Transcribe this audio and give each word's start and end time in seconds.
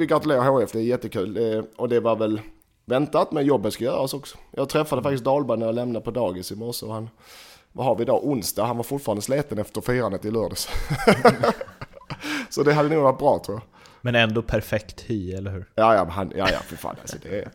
vi 0.00 0.06
gratulerar 0.06 0.60
HF, 0.60 0.72
det 0.72 0.78
är 0.78 0.82
jättekul. 0.82 1.36
Eh, 1.36 1.64
och 1.76 1.88
det 1.88 2.00
var 2.00 2.16
väl 2.16 2.40
väntat, 2.84 3.32
men 3.32 3.46
jobbet 3.46 3.72
ska 3.72 3.84
göras 3.84 4.14
också. 4.14 4.38
Jag 4.50 4.68
träffade 4.68 5.02
faktiskt 5.02 5.24
Dahlberg 5.24 5.58
när 5.58 5.66
jag 5.66 5.74
lämnade 5.74 6.04
på 6.04 6.10
dagis 6.10 6.52
i 6.52 6.56
morse 6.56 6.86
och 6.86 6.94
han, 6.94 7.10
vad 7.72 7.86
har 7.86 7.96
vi 7.96 8.02
idag, 8.02 8.24
onsdag, 8.24 8.64
han 8.64 8.76
var 8.76 8.84
fortfarande 8.84 9.22
sliten 9.22 9.58
efter 9.58 9.80
firandet 9.80 10.24
i 10.24 10.30
lördags. 10.30 10.68
Så 12.50 12.62
det 12.62 12.72
hade 12.72 12.88
nog 12.88 13.02
varit 13.02 13.18
bra 13.18 13.42
tror 13.46 13.56
jag. 13.56 13.62
Men 14.02 14.14
ändå 14.14 14.42
perfekt 14.42 15.04
hy, 15.06 15.32
eller 15.32 15.50
hur? 15.50 15.64
Ja, 15.74 15.94
ja, 15.94 16.04
han, 16.04 16.32
ja, 16.36 16.48
ja 16.52 16.58
för 16.58 16.76
fan. 16.76 16.96
Alltså, 17.00 17.16
det 17.22 17.38
är, 17.38 17.50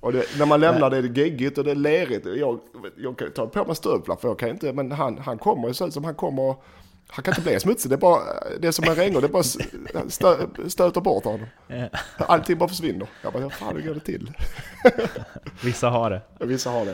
och 0.00 0.12
det, 0.12 0.38
när 0.38 0.46
man 0.46 0.60
lämnar 0.60 0.90
det 0.90 0.96
är 0.96 1.02
det 1.02 1.20
geggigt 1.20 1.58
och 1.58 1.64
det 1.64 1.70
är 1.70 1.74
lerigt. 1.74 2.26
Jag, 2.26 2.58
jag 2.96 3.18
kan 3.18 3.30
ta 3.30 3.46
på 3.46 3.64
mig 3.64 3.76
stövlar 3.76 4.16
för 4.16 4.28
jag 4.28 4.38
kan 4.38 4.48
inte, 4.48 4.72
men 4.72 4.92
han, 4.92 5.18
han 5.18 5.38
kommer 5.38 5.68
ju 5.68 5.74
så 5.74 5.90
som 5.90 6.04
han 6.04 6.14
kommer 6.14 6.54
han 7.08 7.22
kan 7.22 7.32
inte 7.32 7.40
bli 7.40 7.60
smutsig, 7.60 7.90
det 7.90 7.94
är, 7.94 7.98
bara, 7.98 8.20
det 8.60 8.68
är 8.68 8.72
som 8.72 8.84
en 8.84 8.94
regn 8.94 9.20
det 9.20 9.26
är 9.26 9.28
bara 9.28 9.42
stö, 10.10 10.36
stöter 10.68 11.00
bort 11.00 11.24
honom. 11.24 11.46
Allting 12.16 12.58
bara 12.58 12.68
försvinner. 12.68 13.08
Jag 13.22 13.32
bara, 13.32 13.50
fan 13.50 13.76
hur 13.76 13.82
går 13.82 13.94
det 13.94 14.00
till? 14.00 14.32
Vissa 15.64 15.88
har 15.88 16.10
det. 16.10 16.22
Vissa 16.38 16.70
har 16.70 16.84
det. 16.84 16.92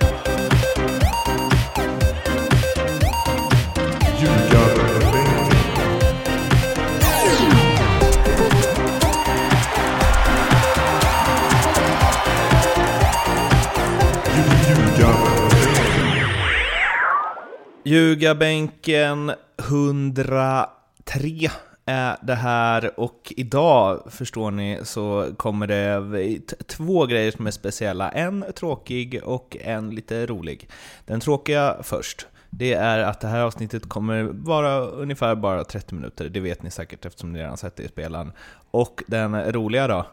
Ljugarbänken 17.84 19.32
103 19.60 21.50
är 21.86 22.16
det 22.22 22.34
här 22.34 23.00
och 23.00 23.32
idag, 23.36 24.02
förstår 24.10 24.50
ni, 24.50 24.80
så 24.82 25.26
kommer 25.36 25.66
det 25.66 26.40
två 26.66 27.06
grejer 27.06 27.30
som 27.30 27.46
är 27.46 27.50
speciella. 27.50 28.10
En 28.10 28.44
tråkig 28.56 29.20
och 29.24 29.56
en 29.60 29.90
lite 29.90 30.26
rolig. 30.26 30.68
Den 31.06 31.20
tråkiga 31.20 31.76
först. 31.82 32.26
Det 32.50 32.72
är 32.72 32.98
att 32.98 33.20
det 33.20 33.28
här 33.28 33.40
avsnittet 33.40 33.88
kommer 33.88 34.22
vara 34.22 34.80
ungefär 34.80 35.34
bara 35.34 35.64
30 35.64 35.94
minuter, 35.94 36.28
det 36.28 36.40
vet 36.40 36.62
ni 36.62 36.70
säkert 36.70 37.06
eftersom 37.06 37.32
ni 37.32 37.38
redan 37.38 37.56
sett 37.56 37.76
det 37.76 37.82
i 37.82 37.88
spelaren. 37.88 38.32
Och 38.70 39.02
den 39.06 39.52
roliga 39.52 39.86
då, 39.88 40.06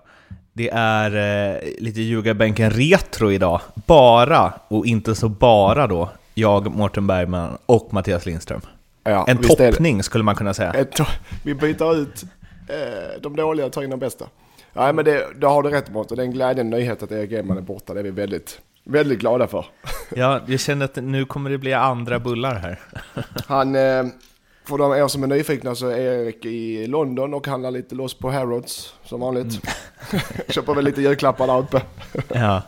det 0.54 0.70
är 0.74 1.16
eh, 1.16 1.62
lite 1.80 2.02
ljugarbänken 2.02 2.72
retro 2.72 3.32
idag. 3.32 3.62
Bara, 3.76 4.54
och 4.68 4.86
inte 4.86 5.16
så 5.16 5.30
bara 5.30 5.88
då, 5.88 6.10
jag, 6.34 6.76
Mårten 6.76 7.08
Bergman 7.08 7.58
och 7.66 7.94
Mattias 7.94 8.26
Lindström. 8.26 8.62
Ja, 9.10 9.26
en 9.28 9.38
toppning 9.38 10.04
skulle 10.04 10.24
man 10.24 10.36
kunna 10.36 10.54
säga. 10.54 10.86
vi 11.44 11.54
byter 11.54 11.96
ut 11.96 12.24
eh, 12.70 13.22
de 13.22 13.36
dåliga 13.36 13.66
och 13.66 13.72
tar 13.72 13.84
in 13.84 13.90
de 13.90 14.00
bästa. 14.00 14.26
Nej 14.74 14.94
men 14.94 15.06
det, 15.06 15.28
det 15.36 15.48
har 15.48 15.64
du 15.64 15.70
rätt 15.70 15.92
mot 15.92 16.12
och 16.12 16.18
det 16.18 16.24
är 16.24 16.26
en 16.26 16.32
glädjande 16.32 16.78
nyhet 16.78 17.04
att 17.04 17.12
Erik 17.12 17.32
Edman 17.32 17.58
är 17.58 17.62
borta. 17.62 17.94
Det 17.94 18.00
är 18.00 18.04
vi 18.04 18.12
väldigt, 18.12 18.62
väldigt 18.84 19.20
glada 19.20 19.48
för. 19.48 19.66
ja, 20.16 20.42
jag 20.48 20.60
känner 20.60 20.86
att 20.86 20.96
nu 20.96 21.26
kommer 21.26 21.50
det 21.50 21.58
bli 21.58 21.74
andra 21.74 22.20
bullar 22.20 22.56
här. 22.56 22.80
Han, 23.48 23.76
eh, 23.76 24.06
för 24.66 24.78
de 24.78 24.94
er 24.94 25.08
som 25.08 25.24
är 25.24 25.28
nyfikna 25.28 25.76
så 25.76 25.88
är 25.88 25.98
Erik 25.98 26.46
i 26.46 26.88
London 26.88 27.34
och 27.34 27.48
handlar 27.48 27.72
lite 27.72 27.96
loss 27.96 28.14
på 28.14 28.32
Harrods 28.32 28.94
som 29.04 29.20
vanligt. 29.20 29.62
Mm. 30.12 30.24
Köper 30.50 30.74
väl 30.74 30.86
lite 30.86 31.02
julklappar 31.02 31.48
där 31.48 31.60
uppe. 31.60 31.82
ja, 32.34 32.62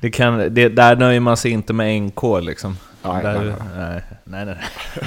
det 0.00 0.10
kan, 0.10 0.54
det, 0.54 0.68
där 0.68 0.96
nöjer 0.96 1.20
man 1.20 1.36
sig 1.36 1.50
inte 1.50 1.72
med 1.72 2.02
NK 2.02 2.22
liksom. 2.42 2.76
Nej, 3.04 3.22
där, 3.22 3.40
nej, 3.40 3.56
nej. 3.76 4.02
nej, 4.24 4.44
nej. 4.44 4.56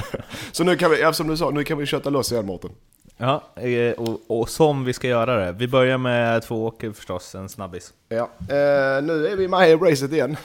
så 0.52 0.64
nu 0.64 0.76
kan 0.76 0.90
vi, 0.90 1.00
ja, 1.00 1.12
som 1.12 1.28
du 1.28 1.36
sa, 1.36 1.50
nu 1.50 1.64
kan 1.64 1.78
vi 1.78 1.86
köta 1.86 2.10
loss 2.10 2.32
igen 2.32 2.46
Mårten. 2.46 2.70
Ja, 3.16 3.42
eh, 3.56 3.92
och, 3.92 4.20
och, 4.26 4.48
som 4.48 4.84
vi 4.84 4.92
ska 4.92 5.08
göra 5.08 5.36
det. 5.36 5.52
Vi 5.52 5.68
börjar 5.68 5.98
med 5.98 6.42
två 6.42 6.66
åker 6.66 6.92
förstås, 6.92 7.34
en 7.34 7.48
snabbis. 7.48 7.92
Ja, 8.08 8.30
eh, 8.40 9.02
nu 9.02 9.26
är 9.26 9.36
vi 9.36 9.48
med 9.48 9.70
i 9.70 9.76
racet 9.76 10.12
igen. 10.12 10.36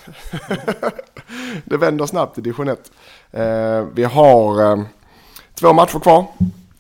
det 1.66 1.78
vänder 1.78 2.06
snabbt 2.06 2.38
i 2.38 2.42
division 2.42 2.68
1. 2.68 2.92
Eh, 3.32 3.86
vi 3.94 4.04
har 4.04 4.72
eh, 4.72 4.84
två 5.54 5.74
matcher 5.74 6.00
kvar. 6.00 6.26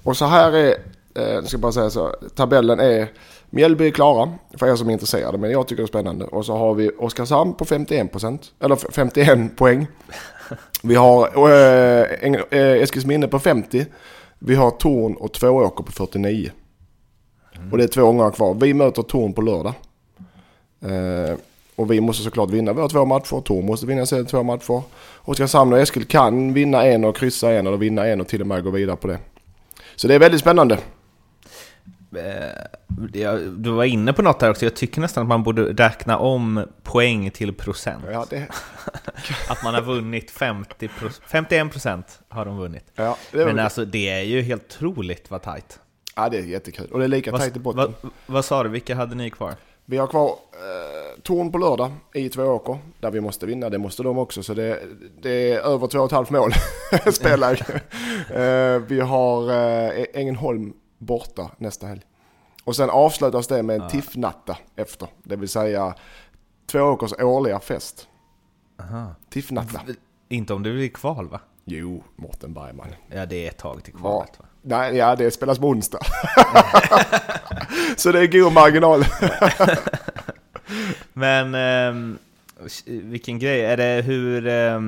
Och 0.04 0.18
så 0.18 0.26
här 0.26 0.52
är, 0.52 0.76
eh, 1.16 1.44
ska 1.44 1.58
bara 1.58 1.72
säga 1.72 1.90
så, 1.90 2.16
tabellen 2.36 2.80
är 2.80 3.08
Mjällby 3.56 3.88
är 3.88 3.92
klara 3.92 4.32
för 4.58 4.68
er 4.68 4.76
som 4.76 4.90
är 4.90 4.94
intresserade, 4.94 5.38
men 5.38 5.52
jag 5.52 5.68
tycker 5.68 5.84
det 5.84 5.86
är 5.86 5.88
spännande. 5.88 6.26
Och 6.26 6.46
så 6.46 6.58
har 6.58 6.74
vi 6.74 6.90
Oskarshamn 7.00 7.54
på 7.54 7.66
51%, 7.66 8.40
eller 8.60 8.76
51 8.76 9.56
poäng. 9.56 9.88
Vi 10.82 10.96
har 10.96 11.50
äh, 11.52 12.34
äh, 12.52 12.82
Eskilsminne 12.82 13.28
på 13.28 13.40
50. 13.40 13.86
Vi 14.40 14.56
har 14.56 14.72
Torn 14.72 15.14
och 15.14 15.34
Tvååker 15.34 15.84
på 15.84 15.92
49. 15.92 16.52
Mm. 17.56 17.72
Och 17.72 17.78
det 17.78 17.84
är 17.84 17.88
två 17.88 18.02
gånger 18.02 18.32
kvar. 18.32 18.54
Vi 18.54 18.74
möter 18.74 19.02
Torn 19.02 19.34
på 19.34 19.42
lördag. 19.42 19.74
Eh, 20.82 21.36
och 21.76 21.92
vi 21.92 22.02
måste 22.02 22.24
såklart 22.24 22.50
vinna 22.50 22.74
våra 22.74 22.88
två 22.88 23.06
matcher. 23.06 23.42
Torn 23.42 23.66
måste 23.66 23.86
vinna 23.86 24.06
sina 24.06 24.24
två 24.24 24.44
matcher. 24.44 24.82
Oskarshamn 25.22 25.74
och 25.74 25.80
Eskil 25.80 26.06
kan 26.06 26.54
vinna 26.54 26.84
en 26.86 27.04
och 27.04 27.18
kryssa 27.18 27.52
en 27.52 27.68
eller 27.68 27.78
vinna 27.78 28.08
en 28.08 28.22
och 28.22 28.28
till 28.28 28.42
och 28.42 28.48
med 28.48 28.64
gå 28.64 28.70
vidare 28.70 28.96
på 28.96 29.08
det. 29.08 29.20
Så 29.96 30.08
det 30.08 30.16
är 30.16 30.20
väldigt 30.20 30.42
spännande. 30.42 30.78
Eh, 32.16 33.36
du 33.58 33.72
var 33.72 33.84
inne 33.84 34.14
på 34.14 34.22
något 34.22 34.40
där 34.40 34.50
också, 34.50 34.66
jag 34.66 34.76
tycker 34.76 35.02
nästan 35.02 35.22
att 35.22 35.28
man 35.28 35.44
borde 35.44 35.64
räkna 35.64 36.18
om 36.18 36.66
poäng 36.84 37.32
till 37.32 37.54
procent. 37.54 38.04
Ja, 38.12 38.26
det... 38.30 38.48
att 39.50 39.64
man 39.64 39.74
har 39.74 39.82
vunnit 39.82 40.32
50 40.32 40.90
51 41.28 41.72
procent 41.72 42.20
har 42.30 42.46
de 42.46 42.58
vunnit. 42.58 42.86
Ja, 42.96 43.18
Men 43.32 43.60
alltså 43.60 43.86
det 43.86 44.10
är 44.10 44.22
ju 44.22 44.42
helt 44.42 44.64
otroligt 44.64 45.32
vad 45.32 45.42
tajt. 45.42 45.80
Ja, 46.16 46.30
det 46.30 46.38
är 46.38 46.42
jättekul. 46.42 46.92
Och 46.92 47.00
det 47.00 47.06
är 47.06 47.10
lika 47.10 47.32
vad, 47.32 47.42
tajt 47.42 47.56
i 47.56 47.60
botten. 47.60 47.94
Vad, 48.02 48.12
vad 48.26 48.46
sa 48.46 48.64
du, 48.64 48.70
vilka 48.70 48.96
hade 48.96 49.16
ni 49.16 49.30
kvar? 49.30 49.54
Vi 49.86 49.98
har 49.98 50.08
kvar 50.08 50.28
eh, 50.28 51.22
Torn 51.22 51.52
på 51.52 51.58
lördag 51.58 51.92
i 52.14 52.30
Tvååker, 52.30 52.78
där 53.00 53.12
vi 53.12 53.22
måste 53.22 53.46
vinna. 53.46 53.70
Det 53.70 53.78
måste 53.78 54.04
de 54.04 54.18
också, 54.18 54.44
så 54.44 54.54
det, 54.54 54.80
det 55.22 55.52
är 55.52 55.60
över 55.60 55.88
två 55.88 56.00
och 56.00 56.06
ett 56.06 56.12
halvt 56.12 56.30
mål 56.30 56.52
spelläge. 57.14 57.66
eh, 58.30 58.82
vi 58.88 59.00
har 59.00 59.52
eh, 59.52 60.06
Ängelholm 60.14 60.74
borta 61.06 61.52
nästa 61.58 61.88
helg. 61.88 62.02
Och 62.64 62.76
sen 62.76 62.90
avslutas 62.90 63.48
det 63.48 63.64
med 63.64 63.76
en 63.76 63.82
ja. 63.82 63.90
tiffnatta 63.90 64.58
efter. 64.76 65.08
Det 65.24 65.36
vill 65.36 65.50
säga 65.50 65.96
Tvååkers 66.66 67.14
årliga 67.14 67.60
fest. 67.60 68.08
Aha. 68.80 69.16
Tiffnatta. 69.30 69.82
Inte 70.30 70.54
om 70.54 70.64
det 70.64 70.72
blir 70.72 70.90
kval 70.90 71.30
va? 71.30 71.40
Jo, 71.66 72.04
Mårten 72.16 72.54
Bergman. 72.54 72.88
Ja, 73.08 73.26
det 73.26 73.46
är 73.46 73.50
ett 73.50 73.58
tag 73.58 73.84
till 73.84 73.94
kvalet 73.94 74.40
va? 74.40 74.46
Nej, 74.62 74.96
ja 74.96 75.16
det 75.16 75.32
spelas 75.32 75.60
på 75.60 75.68
onsdag. 75.68 76.00
Så 77.98 78.12
det 78.12 78.20
är 78.20 78.28
god 78.28 78.54
marginal. 78.54 79.06
Men 81.14 81.56
eh, 81.56 82.18
vilken 82.86 83.40
grej, 83.40 83.66
är 83.66 83.78
det 83.78 84.04
hur... 84.06 84.48
Eh, 84.48 84.80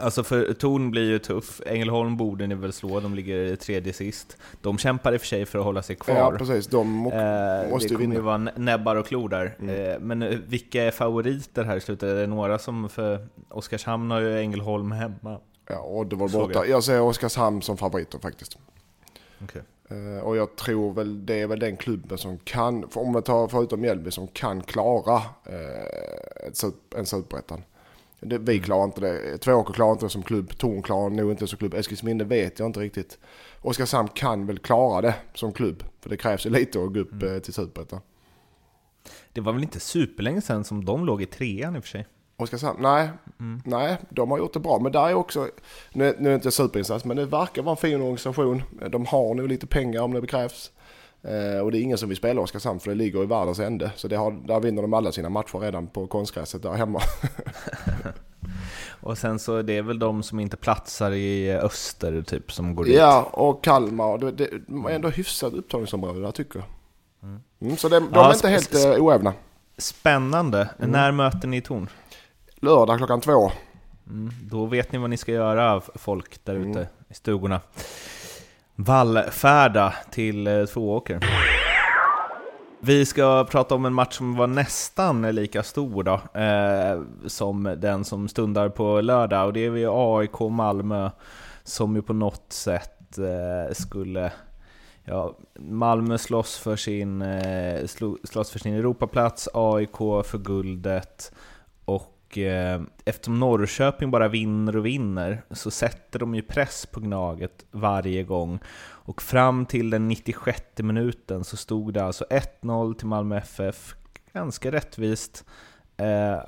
Alltså 0.00 0.24
för 0.24 0.52
Torn 0.52 0.90
blir 0.90 1.10
ju 1.10 1.18
tuff, 1.18 1.60
Ängelholm 1.66 2.16
borde 2.16 2.46
ni 2.46 2.54
väl 2.54 2.72
slå, 2.72 3.00
de 3.00 3.14
ligger 3.14 3.56
tredje 3.56 3.92
sist. 3.92 4.36
De 4.62 4.78
kämpar 4.78 5.12
i 5.12 5.16
och 5.16 5.20
för 5.20 5.26
sig 5.26 5.46
för 5.46 5.58
att 5.58 5.64
hålla 5.64 5.82
sig 5.82 5.96
kvar. 5.96 6.16
Ja 6.16 6.34
precis, 6.38 6.66
de 6.66 6.88
må 6.88 7.12
eh, 7.12 7.70
måste 7.70 7.88
ju 7.88 7.96
vinna. 7.96 7.98
Det 7.98 8.04
kommer 8.04 8.14
ju 8.14 8.20
vara 8.20 8.38
näbbar 8.56 8.96
och 8.96 9.06
klor 9.06 9.28
där. 9.28 9.56
Mm. 9.60 9.92
Eh, 9.92 9.98
men 10.00 10.22
eh, 10.22 10.38
vilka 10.46 10.84
är 10.84 10.90
favoriter 10.90 11.64
här 11.64 11.76
i 11.76 11.80
slutet? 11.80 12.08
Är 12.08 12.14
det 12.14 12.26
några 12.26 12.58
som, 12.58 12.88
för 12.88 13.26
Oskarshamn 13.48 14.10
har 14.10 14.20
ju 14.20 14.38
Ängelholm 14.38 14.92
hemma. 14.92 15.40
Ja, 15.68 15.82
var 16.10 16.28
borta. 16.28 16.66
Jag 16.66 16.84
ser 16.84 17.00
Oskarshamn 17.00 17.62
som 17.62 17.76
favoriter 17.76 18.18
faktiskt. 18.18 18.58
Okay. 19.44 19.62
Eh, 19.90 20.22
och 20.22 20.36
jag 20.36 20.56
tror 20.56 20.92
väl 20.92 21.26
det 21.26 21.40
är 21.40 21.46
väl 21.46 21.58
den 21.58 21.76
klubben 21.76 22.18
som 22.18 22.38
kan, 22.38 22.84
om 22.94 23.14
vi 23.14 23.22
tar 23.22 23.48
förutom 23.48 23.80
Mjällby, 23.80 24.10
som 24.10 24.28
kan 24.28 24.62
klara 24.62 25.16
eh, 25.44 26.96
en 26.96 27.06
superettan. 27.06 27.62
Det, 28.20 28.38
vi 28.38 28.60
klarar 28.60 28.84
inte 28.84 29.00
det. 29.00 29.38
Tvååker 29.38 29.72
klarar 29.72 29.92
inte 29.92 30.06
det 30.06 30.10
som 30.10 30.22
klubb. 30.22 30.58
Torn 30.58 30.82
klarar 30.82 31.10
nog 31.10 31.30
inte 31.30 31.44
det 31.44 31.48
som 31.48 31.58
klubb. 31.58 31.74
Eskilsminne 31.74 32.24
vet 32.24 32.58
jag 32.58 32.66
inte 32.66 32.80
riktigt. 32.80 33.18
Oskarshamn 33.60 34.08
kan 34.08 34.46
väl 34.46 34.58
klara 34.58 35.00
det 35.00 35.14
som 35.34 35.52
klubb. 35.52 35.84
För 36.00 36.10
det 36.10 36.16
krävs 36.16 36.46
ju 36.46 36.50
lite 36.50 36.82
att 36.82 36.92
gå 36.92 37.00
upp 37.00 37.12
mm. 37.12 37.34
Eh, 37.34 37.40
till 37.40 37.52
Superettan. 37.52 38.00
Det 39.32 39.40
var 39.40 39.52
väl 39.52 39.62
inte 39.62 39.80
superlänge 39.80 40.40
sedan 40.40 40.64
som 40.64 40.84
de 40.84 41.04
låg 41.04 41.22
i 41.22 41.26
trean 41.26 41.76
i 41.76 41.78
och 41.78 41.82
för 41.82 41.88
sig? 41.88 42.06
Oskarshamn? 42.36 42.82
Nej, 42.82 43.10
mm. 43.40 43.62
nej, 43.64 43.96
de 44.10 44.30
har 44.30 44.38
gjort 44.38 44.52
det 44.52 44.60
bra. 44.60 44.78
Men 44.78 44.92
där 44.92 45.08
är 45.08 45.14
också, 45.14 45.48
nu, 45.92 46.16
nu 46.18 46.28
är 46.28 46.30
det 46.30 46.34
inte 46.34 46.50
superinsats, 46.50 47.04
men 47.04 47.16
det 47.16 47.26
verkar 47.26 47.62
vara 47.62 47.72
en 47.72 47.76
fin 47.76 48.00
organisation. 48.00 48.62
De 48.90 49.06
har 49.06 49.34
nu 49.34 49.46
lite 49.46 49.66
pengar 49.66 50.02
om 50.02 50.12
det 50.12 50.26
krävs. 50.26 50.72
Eh, 51.22 51.60
och 51.60 51.72
det 51.72 51.78
är 51.78 51.82
ingen 51.82 51.98
som 51.98 52.08
vill 52.08 52.18
spela 52.18 52.40
Oskarshamn 52.40 52.80
för 52.80 52.90
det 52.90 52.96
ligger 52.96 53.22
i 53.22 53.26
världens 53.26 53.58
ände. 53.58 53.90
Så 53.96 54.08
det 54.08 54.16
har, 54.16 54.30
där 54.30 54.60
vinner 54.60 54.82
de 54.82 54.94
alla 54.94 55.12
sina 55.12 55.28
matcher 55.28 55.58
redan 55.58 55.86
på 55.86 56.06
konstgräset 56.06 56.62
där 56.62 56.72
hemma. 56.72 57.00
och 59.00 59.18
sen 59.18 59.38
så 59.38 59.56
är 59.56 59.62
det 59.62 59.82
väl 59.82 59.98
de 59.98 60.22
som 60.22 60.40
inte 60.40 60.56
platsar 60.56 61.12
i 61.12 61.52
öster 61.52 62.22
typ 62.22 62.52
som 62.52 62.74
går 62.74 62.84
dit? 62.84 62.94
Ja, 62.94 63.22
och 63.32 63.64
Kalmar. 63.64 64.18
Det, 64.18 64.30
det 64.30 64.44
är 64.44 64.90
ändå 64.90 65.08
hyfsat 65.08 65.52
upptagningsområde 65.52 66.20
där 66.20 66.30
tycker 66.30 66.58
jag. 66.58 66.68
Mm. 67.62 67.76
Så 67.76 67.88
det, 67.88 68.00
de 68.00 68.08
ja, 68.12 68.30
är 68.30 68.34
inte 68.34 68.48
helt 68.48 68.74
uh, 68.74 69.04
oävna. 69.04 69.34
Spännande. 69.78 70.70
Mm. 70.78 70.90
När 70.90 71.12
möter 71.12 71.48
ni 71.48 71.60
Torn? 71.60 71.88
Lördag 72.60 72.98
klockan 72.98 73.20
två. 73.20 73.50
Mm, 74.06 74.30
då 74.42 74.66
vet 74.66 74.92
ni 74.92 74.98
vad 74.98 75.10
ni 75.10 75.16
ska 75.16 75.32
göra 75.32 75.80
folk 75.94 76.44
där 76.44 76.54
ute 76.54 76.68
mm. 76.68 76.86
i 77.08 77.14
stugorna 77.14 77.60
vallfärda 78.78 79.94
till 80.10 80.46
eh, 80.46 80.64
Tvååker. 80.64 81.20
Vi 82.80 83.06
ska 83.06 83.46
prata 83.50 83.74
om 83.74 83.84
en 83.84 83.92
match 83.92 84.16
som 84.16 84.36
var 84.36 84.46
nästan 84.46 85.22
lika 85.22 85.62
stor 85.62 86.02
då, 86.02 86.40
eh, 86.40 87.02
som 87.26 87.74
den 87.78 88.04
som 88.04 88.28
stundar 88.28 88.68
på 88.68 89.00
lördag, 89.00 89.46
och 89.46 89.52
det 89.52 89.66
är 89.66 90.18
AIK-Malmö 90.18 91.10
som 91.64 91.96
ju 91.96 92.02
på 92.02 92.12
något 92.12 92.52
sätt 92.52 93.18
eh, 93.18 93.74
skulle 93.74 94.32
Ja, 95.04 95.36
Malmö 95.58 96.18
slåss 96.18 96.58
för 96.58 96.76
sin, 96.76 97.22
eh, 97.22 97.86
slåss 98.24 98.50
för 98.50 98.58
sin 98.58 98.74
Europaplats, 98.74 99.48
AIK 99.54 99.96
för 100.24 100.38
guldet 100.38 101.32
och 102.28 102.38
eh, 102.38 102.80
eftersom 103.04 103.40
Norrköping 103.40 104.10
bara 104.10 104.28
vinner 104.28 104.76
och 104.76 104.86
vinner 104.86 105.42
så 105.50 105.70
sätter 105.70 106.18
de 106.18 106.34
ju 106.34 106.42
press 106.42 106.86
på 106.86 107.00
Gnaget 107.00 107.64
varje 107.70 108.22
gång. 108.22 108.58
Och 108.80 109.22
fram 109.22 109.66
till 109.66 109.90
den 109.90 110.08
96 110.08 110.62
minuten 110.78 111.44
så 111.44 111.56
stod 111.56 111.94
det 111.94 112.04
alltså 112.04 112.24
1-0 112.30 112.94
till 112.94 113.06
Malmö 113.06 113.36
FF, 113.36 113.94
ganska 114.32 114.72
rättvist. 114.72 115.44
Eh, 115.96 116.40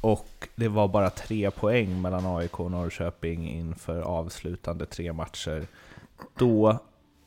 och 0.00 0.48
det 0.54 0.68
var 0.68 0.88
bara 0.88 1.10
tre 1.10 1.50
poäng 1.50 2.02
mellan 2.02 2.26
AIK 2.26 2.60
och 2.60 2.70
Norrköping 2.70 3.50
inför 3.50 4.00
avslutande 4.00 4.86
tre 4.86 5.12
matcher. 5.12 5.66
Då 6.38 6.78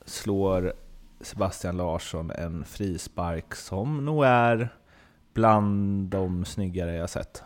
slår 0.06 0.74
Sebastian 1.22 1.78
Larsson 1.78 2.32
en 2.32 2.66
frispark 2.66 3.56
som 3.56 4.06
nog 4.06 4.26
är 4.26 4.70
bland 5.38 6.10
de 6.10 6.46
snyggare 6.46 6.96
jag 6.96 7.10
sett. 7.10 7.44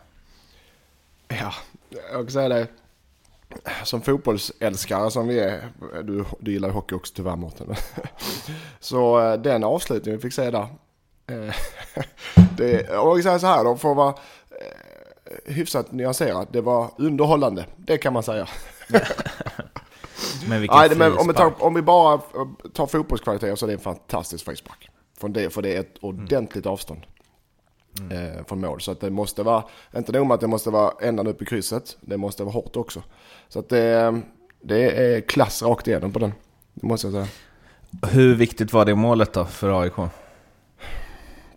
Ja, 1.28 1.52
jag 1.90 2.10
kan 2.10 2.30
säga 2.30 2.48
det. 2.48 2.66
Som 3.84 4.02
fotbollsälskare 4.02 5.10
som 5.10 5.28
vi 5.28 5.40
är, 5.40 5.68
du, 6.02 6.24
du 6.40 6.52
gillar 6.52 6.68
ju 6.68 6.74
hockey 6.74 6.94
också 6.94 7.14
tyvärr 7.16 7.36
Mårten. 7.36 7.74
Så 8.80 9.20
eh, 9.20 9.40
den 9.40 9.64
avslutningen 9.64 10.18
vi 10.18 10.22
fick 10.22 10.32
se 10.32 10.50
där. 10.50 10.66
Eh, 11.26 11.54
det, 12.56 12.88
och 12.88 13.18
jag 13.18 13.24
säger 13.24 13.38
så 13.38 13.46
här 13.46 13.64
då, 13.64 13.76
för 13.76 13.90
att 13.90 13.96
vara 13.96 14.14
eh, 14.50 15.54
hyfsat 15.54 15.92
nyanserad, 15.92 16.48
det 16.50 16.60
var 16.60 16.90
underhållande. 16.98 17.66
Det 17.76 17.98
kan 17.98 18.12
man 18.12 18.22
säga. 18.22 18.48
Men 20.48 20.60
vilken 20.60 20.78
Nej, 20.78 20.96
men 20.96 21.18
om, 21.18 21.28
vi 21.28 21.34
tar, 21.34 21.62
om 21.62 21.74
vi 21.74 21.82
bara 21.82 22.20
tar 22.72 22.86
fotbollskvaliteter 22.86 23.54
så 23.54 23.66
är 23.66 23.68
det 23.68 23.74
en 23.74 23.80
fantastisk 23.80 24.44
frispark. 24.44 24.90
Från 25.20 25.32
det, 25.32 25.50
för 25.50 25.62
det 25.62 25.76
är 25.76 25.80
ett 25.80 25.98
ordentligt 26.00 26.64
mm. 26.64 26.72
avstånd. 26.72 27.06
Mm. 28.00 28.36
Eh, 28.36 28.44
från 28.44 28.60
mål. 28.60 28.80
Så 28.80 28.90
att 28.92 29.00
det 29.00 29.10
måste 29.10 29.42
vara, 29.42 29.64
inte 29.96 30.12
nog 30.12 30.26
med 30.26 30.34
att 30.34 30.40
det 30.40 30.46
måste 30.46 30.70
vara 30.70 30.92
ända 31.00 31.22
upp 31.22 31.42
i 31.42 31.44
krysset, 31.44 31.96
det 32.00 32.16
måste 32.16 32.44
vara 32.44 32.52
hårt 32.52 32.76
också. 32.76 33.02
Så 33.48 33.58
att 33.58 33.68
det, 33.68 34.20
det 34.60 34.90
är 34.90 35.20
klass 35.20 35.62
rakt 35.62 35.88
igenom 35.88 36.12
på 36.12 36.18
den, 36.18 36.32
det 36.74 36.86
måste 36.86 37.06
jag 37.06 37.14
säga. 37.14 37.26
Hur 38.10 38.34
viktigt 38.34 38.72
var 38.72 38.84
det 38.84 38.94
målet 38.94 39.32
då 39.32 39.44
för 39.44 39.80
AIK? 39.82 40.10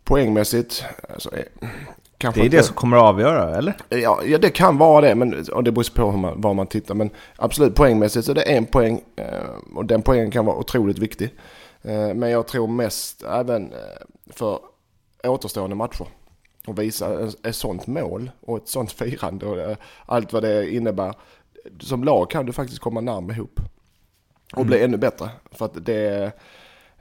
Poängmässigt, 0.03 0.83
alltså, 1.09 1.29
Kanske 2.17 2.41
det 2.41 2.47
är 2.47 2.49
det 2.49 2.63
som 2.63 2.75
kommer 2.75 2.97
att 2.97 3.03
avgöra, 3.03 3.57
eller? 3.57 3.75
Ja, 3.89 4.23
ja 4.23 4.37
det 4.37 4.49
kan 4.49 4.77
vara 4.77 5.01
det, 5.01 5.15
men, 5.15 5.45
och 5.53 5.63
det 5.63 5.71
beror 5.71 5.95
på 5.95 6.11
hur 6.11 6.17
man, 6.17 6.41
var 6.41 6.53
man 6.53 6.67
tittar. 6.67 6.95
Men 6.95 7.09
absolut, 7.35 7.75
poängmässigt 7.75 8.25
så 8.25 8.31
är 8.31 8.35
det 8.35 8.41
en 8.41 8.65
poäng 8.65 9.01
eh, 9.15 9.75
och 9.75 9.85
den 9.85 10.01
poängen 10.01 10.31
kan 10.31 10.45
vara 10.45 10.57
otroligt 10.57 10.99
viktig. 10.99 11.29
Eh, 11.81 12.13
men 12.13 12.29
jag 12.29 12.47
tror 12.47 12.67
mest 12.67 13.23
även 13.23 13.73
eh, 13.73 13.79
för 14.29 14.59
återstående 15.23 15.75
matcher. 15.75 16.07
Och 16.67 16.79
visa 16.79 17.31
ett 17.43 17.55
sånt 17.55 17.87
mål 17.87 18.31
och 18.41 18.57
ett 18.57 18.67
sånt 18.67 18.91
firande 18.91 19.45
och 19.45 19.77
allt 20.05 20.33
vad 20.33 20.43
det 20.43 20.71
innebär. 20.71 21.13
Som 21.79 22.03
lag 22.03 22.29
kan 22.29 22.45
du 22.45 22.53
faktiskt 22.53 22.81
komma 22.81 23.01
närmare 23.01 23.35
ihop. 23.35 23.59
Och 24.51 24.57
mm. 24.57 24.67
bli 24.67 24.83
ännu 24.83 24.97
bättre. 24.97 25.29
För 25.51 25.65
att 25.65 25.85
det, 25.85 26.31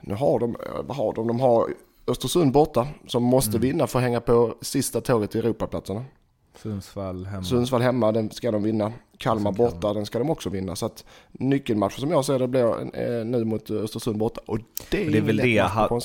nu 0.01 0.13
har 0.13 0.39
de, 0.39 0.55
vad 0.83 0.97
har 0.97 1.13
de? 1.13 1.27
De 1.27 1.39
har 1.39 1.69
Östersund 2.07 2.51
borta 2.51 2.87
som 3.07 3.23
måste 3.23 3.57
mm. 3.57 3.61
vinna 3.61 3.87
för 3.87 3.99
att 3.99 4.03
hänga 4.03 4.21
på 4.21 4.55
sista 4.61 5.01
tåget 5.01 5.35
i 5.35 5.39
Europaplatserna. 5.39 6.05
Sundsvall 6.57 7.25
hemma. 7.25 7.43
Sundsvall 7.43 7.81
hemma, 7.81 8.11
den 8.11 8.31
ska 8.31 8.51
de 8.51 8.63
vinna. 8.63 8.93
Kalmar 9.17 9.51
borta, 9.51 9.93
den 9.93 10.05
ska 10.05 10.19
de 10.19 10.29
också 10.29 10.49
vinna. 10.49 10.75
Så 10.75 10.85
att 10.85 11.05
nyckelmatchen 11.31 11.99
som 11.99 12.11
jag 12.11 12.25
ser 12.25 12.39
det 12.39 12.47
blir 12.47 12.97
eh, 12.99 13.25
nu 13.25 13.43
mot 13.45 13.71
Östersund 13.71 14.17
borta. 14.17 14.41
Och 14.45 14.59
det 14.91 15.05
är, 15.07 15.11
det 15.11 15.17
är 15.17 15.21
väl 15.21 15.37
det 15.37 15.61
ha... 15.61 15.99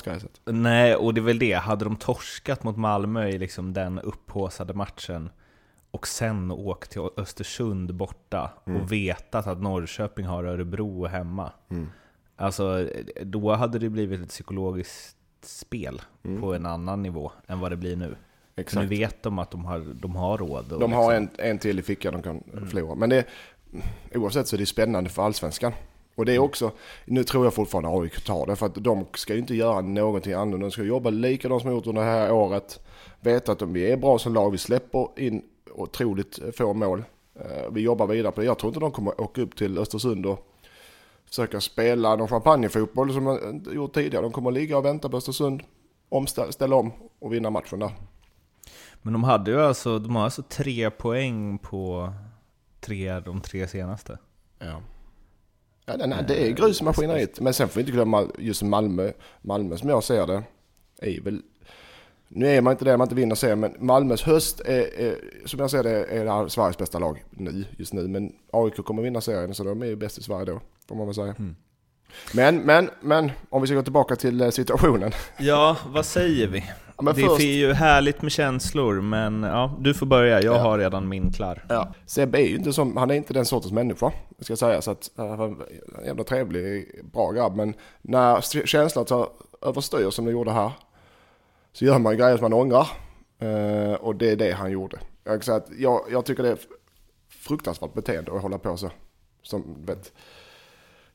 Nej, 0.45 0.97
och 0.97 1.15
det 1.15 1.21
är 1.21 1.23
väl 1.23 1.39
det. 1.39 1.53
Hade 1.53 1.85
de 1.85 1.97
torskat 1.97 2.65
mot 2.65 2.77
Malmö 2.77 3.29
i 3.29 3.39
liksom 3.39 3.73
den 3.73 3.99
upphåsade 3.99 4.75
matchen 4.75 5.31
och 5.91 6.07
sen 6.07 6.51
åkt 6.51 6.91
till 6.91 7.09
Östersund 7.17 7.95
borta 7.95 8.51
mm. 8.67 8.81
och 8.81 8.93
vetat 8.93 9.47
att 9.47 9.63
Norrköping 9.63 10.27
har 10.27 10.45
Örebro 10.45 11.07
hemma. 11.07 11.53
Mm. 11.71 11.89
Alltså, 12.37 12.89
då 13.23 13.55
hade 13.55 13.79
det 13.79 13.89
blivit 13.89 14.21
ett 14.21 14.29
psykologiskt 14.29 15.17
spel 15.43 16.03
mm. 16.25 16.41
på 16.41 16.55
en 16.55 16.67
annan 16.67 17.03
nivå 17.03 17.33
än 17.47 17.61
vad 17.61 17.73
det 17.73 17.77
blir 17.77 17.97
nu. 17.97 18.17
Exakt. 18.61 18.91
Nu 18.91 18.97
vet 18.97 19.23
de 19.23 19.39
att 19.39 19.51
de 19.51 19.65
har, 19.65 19.79
de 20.01 20.17
har 20.17 20.39
råd. 20.39 20.65
de 20.69 20.75
liksom... 20.75 20.93
har 20.93 21.15
en, 21.15 21.29
en 21.39 21.59
till 21.59 21.79
i 21.79 21.83
fickan 21.83 22.13
de 22.13 22.23
kan 22.23 22.43
mm. 22.53 22.69
förlora. 22.69 22.95
Men 22.95 23.11
det, 23.11 23.25
oavsett 24.15 24.49
så 24.49 24.57
är 24.57 24.59
det 24.59 24.67
spännande 24.67 25.11
för 25.11 25.23
allsvenskan. 25.23 25.73
Och 26.15 26.27
det 26.27 26.33
är 26.33 26.37
mm. 26.37 26.45
också, 26.45 26.71
nu 27.05 27.25
tror 27.25 27.47
jag 27.47 27.55
fortfarande 27.55 28.01
AIK 28.01 28.25
tar 28.25 28.47
det, 28.47 28.57
för 28.57 28.67
att 28.67 28.75
de 28.75 29.07
ska 29.15 29.33
ju 29.33 29.39
inte 29.39 29.55
göra 29.55 29.81
någonting 29.81 30.33
annat. 30.33 30.61
De 30.61 30.71
ska 30.71 30.83
jobba 30.83 31.11
likadant 31.11 31.63
som 31.63 31.71
de 31.71 31.77
gjort 31.77 31.87
under 31.87 32.03
det 32.03 32.09
här 32.09 32.33
året. 32.33 32.81
Veta 33.21 33.53
att 33.53 33.63
vi 33.63 33.91
är 33.91 33.97
bra 33.97 34.19
som 34.19 34.35
lag, 34.35 34.51
vi 34.51 34.59
släpper 34.59 35.09
in 35.17 35.43
otroligt 35.75 36.39
få 36.57 36.75
mål. 36.75 37.05
Eh, 37.35 37.71
vi 37.71 37.81
jobbar 37.81 38.07
vidare 38.07 38.33
på 38.33 38.41
det. 38.41 38.47
Jag 38.47 38.59
tror 38.59 38.71
inte 38.71 38.81
de 38.81 38.93
kommer 38.93 39.21
åka 39.21 39.43
upp 39.43 39.57
till 39.57 39.79
Östersund 39.79 40.27
och 40.27 40.47
försöka 41.27 41.61
spela 41.61 42.17
någon 42.17 42.29
champagnefotboll 42.29 43.13
som 43.13 43.25
de 43.25 43.75
gjort 43.75 43.95
tidigare. 43.95 44.23
De 44.23 44.33
kommer 44.33 44.51
ligga 44.51 44.79
och 44.79 44.85
vänta 44.85 45.09
på 45.09 45.17
Östersund, 45.17 45.63
omställa 46.09 46.77
om 46.77 46.93
och 47.19 47.33
vinna 47.33 47.51
matchen 47.51 47.79
där. 47.79 47.93
Men 49.03 49.13
de 49.13 49.25
hade 49.25 49.51
ju 49.51 49.61
alltså, 49.61 49.99
de 49.99 50.17
har 50.17 50.25
alltså 50.25 50.43
tre 50.43 50.91
poäng 50.91 51.59
på 51.59 52.13
tre, 52.81 53.21
de 53.21 53.41
tre 53.41 53.69
senaste. 53.69 54.19
Ja. 54.59 54.83
Ja, 55.87 55.97
den 55.97 56.15
det 56.29 56.49
är 56.49 56.53
grus 56.53 56.81
i 56.81 56.85
maskineriet. 56.85 57.41
Men 57.41 57.55
sen 57.55 57.69
får 57.69 57.75
vi 57.75 57.81
inte 57.81 57.93
glömma 57.93 58.27
just 58.39 58.63
Malmö. 58.63 59.13
Malmö 59.43 59.77
som 59.77 59.89
jag 59.89 60.05
ser 60.05 60.27
det 60.27 60.43
är 61.01 61.21
väl... 61.21 61.43
Nu 62.29 62.47
är 62.47 62.61
man 62.61 62.73
inte 62.73 62.85
det 62.85 62.97
man 62.97 63.05
inte 63.05 63.15
vinner 63.15 63.35
serien, 63.35 63.61
men 63.61 63.75
Malmös 63.79 64.23
höst 64.23 64.61
är, 64.61 65.01
är, 65.01 65.19
som 65.45 65.61
jag 65.61 65.71
ser 65.71 65.83
det, 65.83 66.05
är 66.05 66.25
det 66.25 66.51
Sveriges 66.51 66.79
bästa 66.79 66.99
lag 66.99 67.25
nu, 67.31 67.65
just 67.79 67.93
nu. 67.93 68.09
Men 68.09 68.33
AIK 68.53 68.77
kommer 68.77 69.03
vinna 69.03 69.21
serien, 69.21 69.55
så 69.55 69.65
de 69.65 69.83
är 69.83 69.87
ju 69.87 69.97
bäst 69.97 70.19
i 70.19 70.23
Sverige 70.23 70.45
då 70.45 70.61
får 70.89 70.97
man 70.97 71.07
väl 71.07 71.15
säga. 71.15 71.35
Mm. 71.39 71.57
Men, 72.35 72.59
men, 72.59 72.91
men 73.01 73.31
om 73.51 73.61
vi 73.61 73.67
ska 73.67 73.77
gå 73.77 73.83
tillbaka 73.83 74.17
till 74.17 74.41
eh, 74.41 74.51
situationen. 74.51 75.13
Ja, 75.39 75.77
vad 75.87 76.07
säger 76.07 76.47
vi? 76.47 76.65
Ja, 76.97 77.13
det 77.13 77.23
först... 77.23 77.41
är 77.41 77.53
ju 77.53 77.73
härligt 77.73 78.23
med 78.23 78.33
känslor, 78.33 79.01
men 79.01 79.43
ja, 79.43 79.77
du 79.81 79.95
får 79.95 80.07
börja. 80.07 80.43
Jag 80.43 80.57
ja. 80.57 80.59
har 80.59 80.79
redan 80.79 81.09
min 81.09 81.33
klar. 81.33 81.65
Ja. 81.69 81.95
Sebbe 82.07 82.39
är 82.43 82.47
ju 82.47 82.57
inte 82.57 82.73
som, 82.73 82.97
han 82.97 83.11
är 83.11 83.15
inte 83.15 83.35
den 83.35 83.45
sortens 83.45 83.73
människa, 83.73 84.13
ska 84.41 84.51
jag 84.51 84.59
säga. 84.59 84.83
Så 84.83 84.91
att, 84.91 85.11
han 85.17 85.41
en 85.41 86.07
jävla 86.07 86.25
trevlig, 86.25 87.01
bra 87.13 87.31
grabb. 87.31 87.57
Men 87.57 87.75
när 88.03 88.67
känslan 88.67 89.05
tar 89.05 89.29
överstyr 89.63 90.11
som 90.11 90.25
det 90.25 90.31
gjorde 90.31 90.51
här, 90.51 90.73
så 91.73 91.85
gör 91.85 91.99
man 91.99 92.17
grejer 92.17 92.37
som 92.37 92.45
man 92.45 92.53
ångrar. 92.53 92.89
Uh, 93.43 93.95
och 93.95 94.17
det 94.17 94.31
är 94.31 94.37
det 94.37 94.51
han 94.51 94.71
gjorde. 94.71 94.99
Jag, 95.25 95.43
jag, 95.79 96.01
jag 96.11 96.25
tycker 96.25 96.43
det 96.43 96.49
är 96.49 96.59
fruktansvärt 97.29 97.95
beteende 97.95 98.37
att 98.37 98.43
hålla 98.43 98.59
på 98.59 98.77
så. 98.77 98.91
Som, 99.43 99.77
vet, 99.87 100.13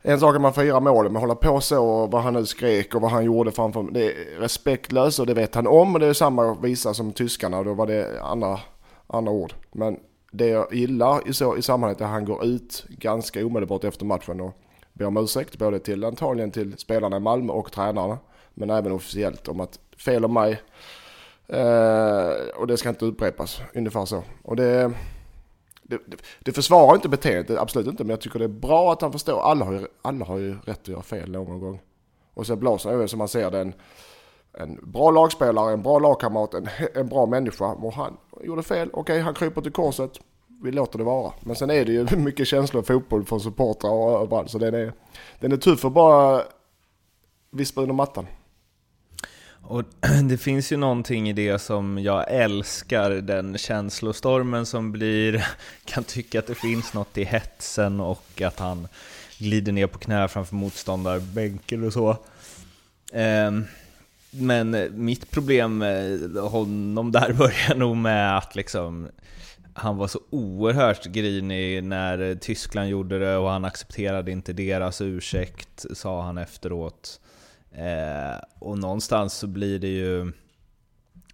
en 0.08 0.20
sak 0.20 0.36
är 0.36 0.40
man 0.40 0.54
firar 0.54 0.80
målet, 0.80 1.12
men 1.12 1.22
hålla 1.22 1.36
på 1.36 1.62
så 1.62 1.86
och 1.86 2.12
vad 2.12 2.22
han 2.22 2.34
nu 2.34 2.46
skrek 2.46 2.96
och 2.96 3.02
vad 3.02 3.12
han 3.12 3.26
gjorde 3.26 3.52
framför 3.52 3.84
Det 3.92 4.06
är 4.06 4.40
respektlöst 4.40 5.20
och 5.20 5.26
det 5.26 5.34
vet 5.34 5.56
han 5.56 5.68
om 5.68 5.94
och 5.94 6.00
det 6.00 6.08
är 6.08 6.14
samma 6.14 6.54
visa 6.54 6.94
som 6.94 7.14
tyskarna. 7.14 7.64
Då 7.64 7.74
var 7.74 7.88
det 7.88 8.22
andra, 8.22 8.60
andra 9.08 9.32
ord. 9.32 9.54
Men 9.72 10.00
det 10.32 10.48
jag 10.48 10.74
gillar 10.74 11.30
i, 11.30 11.34
så, 11.34 11.58
i 11.58 11.62
sammanhanget 11.62 12.02
är 12.02 12.06
att 12.06 12.12
han 12.12 12.26
går 12.26 12.46
ut 12.46 12.86
ganska 12.90 13.46
omedelbart 13.46 13.84
efter 13.84 14.06
matchen 14.06 14.42
och 14.42 14.58
ber 14.94 15.06
om 15.06 15.18
ursäkt. 15.18 15.58
Både 15.58 15.80
till 15.80 16.04
antagligen 16.04 16.52
till 16.52 16.78
spelarna 16.78 17.18
i 17.18 17.20
Malmö 17.20 17.54
och 17.54 17.72
tränarna. 17.72 18.18
Men 18.54 18.70
även 18.70 18.92
officiellt 18.92 19.48
om 19.48 19.60
att 19.60 19.80
fel 19.98 20.24
av 20.24 20.30
mig. 20.30 20.62
Eh, 21.48 22.30
och 22.56 22.68
det 22.68 22.78
ska 22.78 22.90
inte 22.90 23.06
upprepas. 23.06 23.62
Ungefär 23.76 24.06
så. 24.06 24.24
Och 24.44 24.56
det 24.56 24.92
det, 25.88 26.01
det, 26.39 26.51
försvarar 26.51 26.96
inte 26.96 27.10
beteendet, 27.10 27.58
absolut 27.58 27.88
inte, 27.88 28.04
men 28.04 28.10
jag 28.10 28.22
tycker 28.22 28.39
det 28.39 28.46
är 28.46 28.50
bra 28.50 28.92
att 28.92 29.01
han 29.01 29.12
förstår. 29.12 29.42
Alla 29.42 29.65
har 29.65 29.74
ju, 29.74 29.88
alla 30.01 30.25
har 30.25 30.38
ju 30.38 30.56
rätt 30.65 30.82
att 30.82 30.88
göra 30.88 31.01
fel 31.01 31.32
någon 31.32 31.60
gång. 31.60 31.80
Och 32.34 32.48
sen 32.48 32.60
Blasen 32.60 33.01
är 33.01 33.08
som 33.08 33.20
man 33.20 33.27
ser 33.27 33.51
det 33.51 33.74
en, 34.54 34.80
bra 34.84 35.12
lagspelare, 35.12 35.74
en 35.74 35.84
bra 35.84 36.00
lagkamrat, 36.00 36.54
en, 36.54 36.70
en 36.94 37.08
bra 37.08 37.25
människa. 37.25 37.65
Och 37.65 37.94
han 37.94 38.18
gjorde 38.44 38.63
fel, 38.63 38.89
okej 38.94 39.01
okay, 39.01 39.20
han 39.20 39.34
kryper 39.34 39.62
till 39.62 39.72
korset. 39.72 40.20
Vi 40.63 40.72
låter 40.72 40.98
det 40.98 41.04
vara. 41.04 41.34
Men 41.39 41.56
sen 41.56 41.70
är 41.70 41.86
det 41.86 41.92
ju 41.92 42.08
mycket 42.18 42.48
känslor 42.48 42.84
i 42.84 42.86
fotboll 42.86 43.25
från 43.25 43.39
supportrar 43.39 43.92
och 43.92 44.22
överallt. 44.22 44.51
Så 44.51 44.58
den 44.58 44.74
är, 44.74 44.94
den 45.39 45.51
är 45.51 45.58
tuff 45.58 45.86
att 45.86 45.94
bara 45.94 46.44
vispa 47.51 47.82
under 47.82 47.96
mattan. 47.96 48.27
Och 49.68 49.84
det 50.30 50.38
finns 50.38 50.72
ju 50.72 50.78
någonting 50.78 51.30
i 51.30 51.34
det 51.34 51.60
som 51.60 52.00
jag 52.00 52.32
älskar, 52.32 53.10
den 53.12 53.58
känslostormen 53.58 54.66
som 54.66 54.92
blir, 54.92 55.48
kan 55.86 56.04
tycka 56.04 56.40
att 56.40 56.48
det 56.48 56.56
finns 56.56 56.94
något 56.94 57.18
i 57.18 57.24
hetsen 57.24 58.00
och 58.00 58.42
att 58.42 58.60
han 58.60 58.88
glider 59.38 59.72
ner 59.72 59.88
på 59.88 60.00
knä 60.00 60.28
framför 60.28 60.56
motståndarbänken 60.56 61.84
och 61.84 61.94
så. 61.94 62.18
Ehm, 63.14 63.66
men 64.30 64.88
mitt 65.06 65.32
problem 65.32 65.78
med 65.78 66.20
honom 66.32 67.12
där 67.12 67.34
börjar 67.38 67.76
nog 67.76 67.98
med 67.98 68.38
att 68.38 68.56
liksom 68.56 69.10
han 69.74 69.98
var 69.98 70.08
så 70.08 70.20
oerhört 70.30 71.06
grinig 71.06 71.84
när 71.84 72.36
Tyskland 72.36 72.90
gjorde 72.90 73.20
det 73.20 73.38
och 73.38 73.50
han 73.50 73.66
accepterade 73.66 74.32
inte 74.32 74.54
deras 74.54 75.02
ursäkt, 75.02 75.86
sa 75.94 76.22
han 76.22 76.38
efteråt. 76.38 77.20
Eh, 77.77 78.39
och 78.60 78.77
någonstans 78.77 79.34
så 79.34 79.48
blir 79.48 79.79
det 79.79 79.88
ju... 79.88 80.32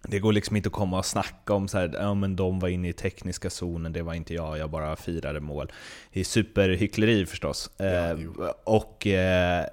Det 0.02 0.18
går 0.18 0.32
liksom 0.32 0.56
inte 0.56 0.66
att 0.66 0.72
komma 0.72 0.98
och 0.98 1.06
snacka 1.06 1.54
om 1.54 1.68
så 1.68 1.78
här, 1.78 1.90
ja 1.94 2.14
men 2.14 2.36
de 2.36 2.58
var 2.58 2.68
inne 2.68 2.88
i 2.88 2.92
tekniska 2.92 3.50
zonen, 3.50 3.92
det 3.92 4.02
var 4.02 4.14
inte 4.14 4.34
jag, 4.34 4.58
jag 4.58 4.70
bara 4.70 4.96
firade 4.96 5.40
mål. 5.40 5.72
Det 6.12 6.20
är 6.20 6.24
superhyckleri 6.24 7.26
förstås. 7.26 7.80
Eh, 7.80 8.18
och 8.64 9.06
eh, 9.06 9.66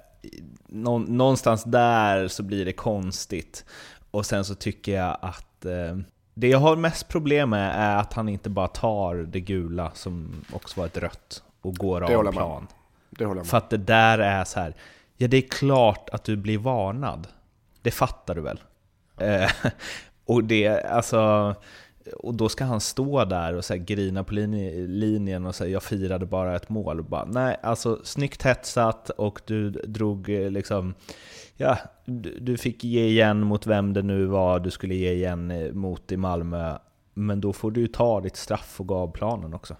någonstans 0.68 1.64
där 1.64 2.28
så 2.28 2.42
blir 2.42 2.64
det 2.64 2.72
konstigt. 2.72 3.64
Och 4.10 4.26
sen 4.26 4.44
så 4.44 4.54
tycker 4.54 4.92
jag 4.92 5.16
att 5.22 5.64
eh, 5.64 5.96
det 6.34 6.48
jag 6.48 6.58
har 6.58 6.76
mest 6.76 7.08
problem 7.08 7.50
med 7.50 7.72
är 7.74 7.96
att 7.96 8.12
han 8.12 8.28
inte 8.28 8.50
bara 8.50 8.68
tar 8.68 9.14
det 9.14 9.40
gula, 9.40 9.90
som 9.94 10.44
också 10.52 10.80
var 10.80 10.86
ett 10.86 10.96
rött, 10.96 11.42
och 11.62 11.74
går 11.74 12.02
av 12.02 12.32
plan. 12.32 12.66
Det 13.10 13.24
håller 13.24 13.38
jag 13.38 13.44
med. 13.44 13.50
För 13.50 13.56
att 13.56 13.70
det 13.70 13.76
där 13.76 14.18
är 14.18 14.44
så 14.44 14.60
här, 14.60 14.74
ja 15.20 15.28
det 15.28 15.36
är 15.36 15.48
klart 15.48 16.08
att 16.12 16.24
du 16.24 16.36
blir 16.36 16.58
varnad. 16.58 17.26
Det 17.82 17.90
fattar 17.90 18.34
du 18.34 18.40
väl? 18.40 18.60
Eh, 19.18 19.50
och 20.24 20.44
det, 20.44 20.84
alltså... 20.84 21.54
Och 22.16 22.34
då 22.34 22.48
ska 22.48 22.64
han 22.64 22.80
stå 22.80 23.24
där 23.24 23.54
och 23.54 23.64
så 23.64 23.76
grina 23.76 24.24
på 24.24 24.34
linjen 24.34 25.46
och 25.46 25.54
säga 25.54 25.70
jag 25.70 25.82
firade 25.82 26.26
bara 26.26 26.56
ett 26.56 26.68
mål. 26.68 27.02
Bara, 27.02 27.24
nej, 27.24 27.56
alltså 27.62 28.00
snyggt 28.04 28.42
hetsat 28.42 29.10
och 29.10 29.40
du 29.44 29.70
drog 29.70 30.28
eh, 30.28 30.50
liksom 30.50 30.94
ja, 31.56 31.78
du 32.40 32.56
fick 32.56 32.84
ge 32.84 33.04
igen 33.04 33.40
mot 33.40 33.66
vem 33.66 33.92
det 33.92 34.02
nu 34.02 34.24
var 34.24 34.60
du 34.60 34.70
skulle 34.70 34.94
ge 34.94 35.12
igen 35.12 35.50
eh, 35.50 35.72
mot 35.72 36.12
i 36.12 36.16
Malmö. 36.16 36.78
Men 37.14 37.40
då 37.40 37.52
får 37.52 37.70
du 37.70 37.80
ju 37.80 37.86
ta 37.86 38.20
ditt 38.20 38.36
straff 38.36 38.80
och 38.80 38.86
gå 38.86 38.94
av 38.94 39.12
planen 39.12 39.54
också. 39.54 39.76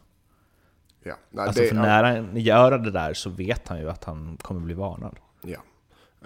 Ja. 1.02 1.14
Nej, 1.30 1.46
alltså 1.46 1.62
det, 1.62 1.68
för 1.68 1.76
när 1.76 2.04
han 2.04 2.36
gör 2.36 2.78
det 2.78 2.90
där 2.90 3.14
så 3.14 3.30
vet 3.30 3.68
han 3.68 3.80
ju 3.80 3.90
att 3.90 4.04
han 4.04 4.38
kommer 4.42 4.60
bli 4.60 4.74
varnad. 4.74 5.16
Ja. 5.42 5.58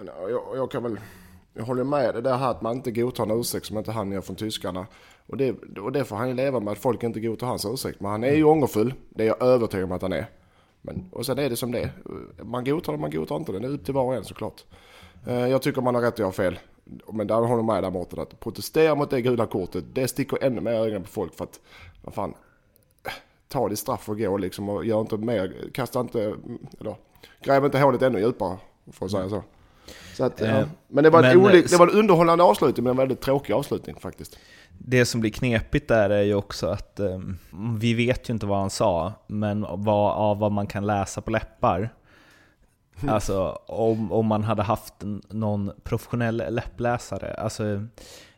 Jag, 0.05 0.41
jag 0.55 0.71
kan 0.71 0.83
väl... 0.83 0.99
Jag 1.53 1.63
håller 1.63 1.83
med 1.83 2.15
det 2.15 2.21
där 2.21 2.37
här 2.37 2.51
att 2.51 2.61
man 2.61 2.75
inte 2.75 2.91
godtar 2.91 3.23
en 3.23 3.39
ursäkt 3.39 3.65
som 3.65 3.77
inte 3.77 3.91
han 3.91 4.11
gör 4.11 4.21
från 4.21 4.35
tyskarna. 4.35 4.87
Och 5.27 5.37
det, 5.37 5.55
och 5.79 5.91
det 5.91 6.03
får 6.03 6.15
han 6.15 6.27
ju 6.27 6.33
leva 6.33 6.59
med 6.59 6.71
att 6.71 6.77
folk 6.77 7.03
inte 7.03 7.19
godtar 7.19 7.47
hans 7.47 7.65
ursäkt. 7.65 7.99
Men 7.99 8.11
han 8.11 8.23
är 8.23 8.31
ju 8.31 8.37
mm. 8.37 8.49
ångerfull. 8.49 8.93
Det 9.09 9.23
är 9.23 9.27
jag 9.27 9.41
övertygad 9.41 9.83
om 9.83 9.91
att 9.91 10.01
han 10.01 10.13
är. 10.13 10.25
Men, 10.81 11.09
och 11.11 11.25
sen 11.25 11.39
är 11.39 11.49
det 11.49 11.55
som 11.55 11.71
det 11.71 11.79
är. 11.79 11.91
Man 12.43 12.63
godtar 12.63 12.93
det, 12.93 12.99
man 12.99 13.11
godtar 13.11 13.35
inte 13.35 13.51
det. 13.51 13.59
Det 13.59 13.67
är 13.67 13.71
upp 13.71 13.85
till 13.85 13.93
var 13.93 14.03
och 14.03 14.15
en 14.15 14.23
såklart. 14.23 14.63
Eh, 15.27 15.47
jag 15.47 15.61
tycker 15.61 15.81
man 15.81 15.95
har 15.95 16.01
rätt 16.01 16.13
att 16.13 16.19
göra 16.19 16.31
fel. 16.31 16.59
Men 17.13 17.27
där 17.27 17.35
håller 17.35 17.55
jag 17.55 17.65
med 17.65 17.83
där 17.83 17.91
Mårten 17.91 18.19
att 18.19 18.39
protestera 18.39 18.95
mot 18.95 19.09
det 19.09 19.21
gula 19.21 19.45
kortet, 19.45 19.83
det 19.93 20.07
sticker 20.07 20.43
ännu 20.43 20.61
mer 20.61 20.71
ögonen 20.71 21.03
på 21.03 21.07
folk 21.07 21.35
för 21.35 21.43
att, 21.43 21.59
vad 22.01 22.13
fan, 22.13 22.33
ta 23.47 23.69
ditt 23.69 23.79
straff 23.79 24.09
och 24.09 24.17
gå 24.17 24.37
liksom 24.37 24.69
och 24.69 24.85
gör 24.85 25.01
inte 25.01 25.17
mer, 25.17 25.69
kasta 25.73 25.99
inte, 25.99 26.35
eller 26.79 26.95
gräv 27.41 27.65
inte 27.65 27.79
hålet 27.79 28.01
ännu 28.01 28.19
djupare, 28.19 28.57
för 28.91 29.05
att 29.05 29.11
säga 29.11 29.29
så. 29.29 29.43
så 30.13 30.23
att, 30.23 30.41
eh, 30.41 30.49
ja. 30.49 30.63
Men, 30.87 31.03
det 31.03 31.09
var, 31.09 31.21
men, 31.21 31.37
olik, 31.37 31.69
det 31.69 31.77
var 31.77 31.87
en 31.87 31.93
underhållande 31.99 32.43
avslutning, 32.43 32.83
men 32.83 32.91
en 32.91 32.97
väldigt 32.97 33.21
tråkig 33.21 33.53
avslutning 33.53 33.95
faktiskt. 33.99 34.37
Det 34.77 35.05
som 35.05 35.21
blir 35.21 35.31
knepigt 35.31 35.87
där 35.87 36.09
är 36.09 36.21
ju 36.21 36.35
också 36.35 36.67
att 36.67 36.99
um, 36.99 37.37
vi 37.79 37.93
vet 37.93 38.29
ju 38.29 38.33
inte 38.33 38.45
vad 38.45 38.59
han 38.59 38.69
sa, 38.69 39.13
men 39.27 39.65
vad, 39.69 40.13
av 40.13 40.39
vad 40.39 40.51
man 40.51 40.67
kan 40.67 40.85
läsa 40.85 41.21
på 41.21 41.31
läppar 41.31 41.89
Mm. 43.01 43.13
Alltså 43.13 43.59
om, 43.65 44.11
om 44.11 44.25
man 44.25 44.43
hade 44.43 44.63
haft 44.63 44.93
någon 45.29 45.71
professionell 45.83 46.43
läppläsare. 46.49 47.33
Alltså, 47.33 47.63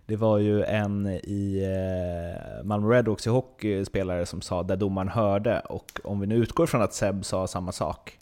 det 0.05 0.15
var 0.15 0.37
ju 0.37 0.63
en 0.63 1.07
i 1.07 1.63
eh, 1.63 2.65
Malmö 2.65 2.95
Redhawks 2.95 3.27
i 3.27 3.29
hockey 3.29 3.85
spelare 3.85 4.25
som 4.25 4.41
sa 4.41 4.63
där 4.63 4.75
domaren 4.75 5.09
hörde, 5.09 5.59
och 5.59 6.01
om 6.03 6.19
vi 6.19 6.27
nu 6.27 6.35
utgår 6.35 6.65
från 6.65 6.81
att 6.81 6.93
Seb 6.93 7.25
sa 7.25 7.47
samma 7.47 7.71
sak, 7.71 8.19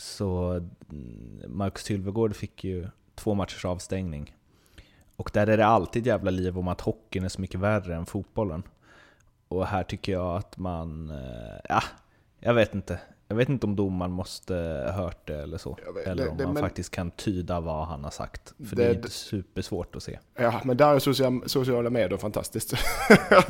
så 0.00 0.52
mm, 0.90 1.42
Marcus 1.46 1.84
Sylvegård 1.84 2.36
fick 2.36 2.64
ju 2.64 2.88
två 3.14 3.34
matchers 3.34 3.64
avstängning. 3.64 4.36
Och 5.16 5.30
där 5.32 5.46
är 5.46 5.56
det 5.56 5.66
alltid 5.66 6.06
jävla 6.06 6.30
liv 6.30 6.58
om 6.58 6.68
att 6.68 6.80
hockeyn 6.80 7.24
är 7.24 7.28
så 7.28 7.40
mycket 7.40 7.60
värre 7.60 7.94
än 7.94 8.06
fotbollen. 8.06 8.62
Och 9.48 9.66
här 9.66 9.82
tycker 9.82 10.12
jag 10.12 10.36
att 10.36 10.58
man, 10.58 11.10
eh, 11.10 11.60
ja, 11.68 11.82
jag 12.40 12.54
vet 12.54 12.74
inte. 12.74 13.00
Jag 13.30 13.36
vet 13.36 13.48
inte 13.48 13.66
om 13.66 13.76
domaren 13.76 14.12
måste 14.12 14.54
ha 14.54 14.92
hört 14.92 15.26
det 15.26 15.42
eller 15.42 15.58
så. 15.58 15.78
Vet, 15.94 16.06
eller 16.06 16.28
om 16.28 16.36
det, 16.36 16.44
man 16.44 16.54
men, 16.54 16.62
faktiskt 16.62 16.90
kan 16.90 17.10
tyda 17.10 17.60
vad 17.60 17.86
han 17.86 18.04
har 18.04 18.10
sagt. 18.10 18.54
För 18.68 18.76
det, 18.76 18.82
det 18.82 18.88
är 18.90 18.94
inte 18.94 19.10
supersvårt 19.10 19.96
att 19.96 20.02
se. 20.02 20.18
Ja, 20.34 20.60
men 20.64 20.76
där 20.76 20.94
är 20.94 20.98
sociala, 20.98 21.48
sociala 21.48 21.90
medier 21.90 22.18
fantastiskt. 22.18 22.74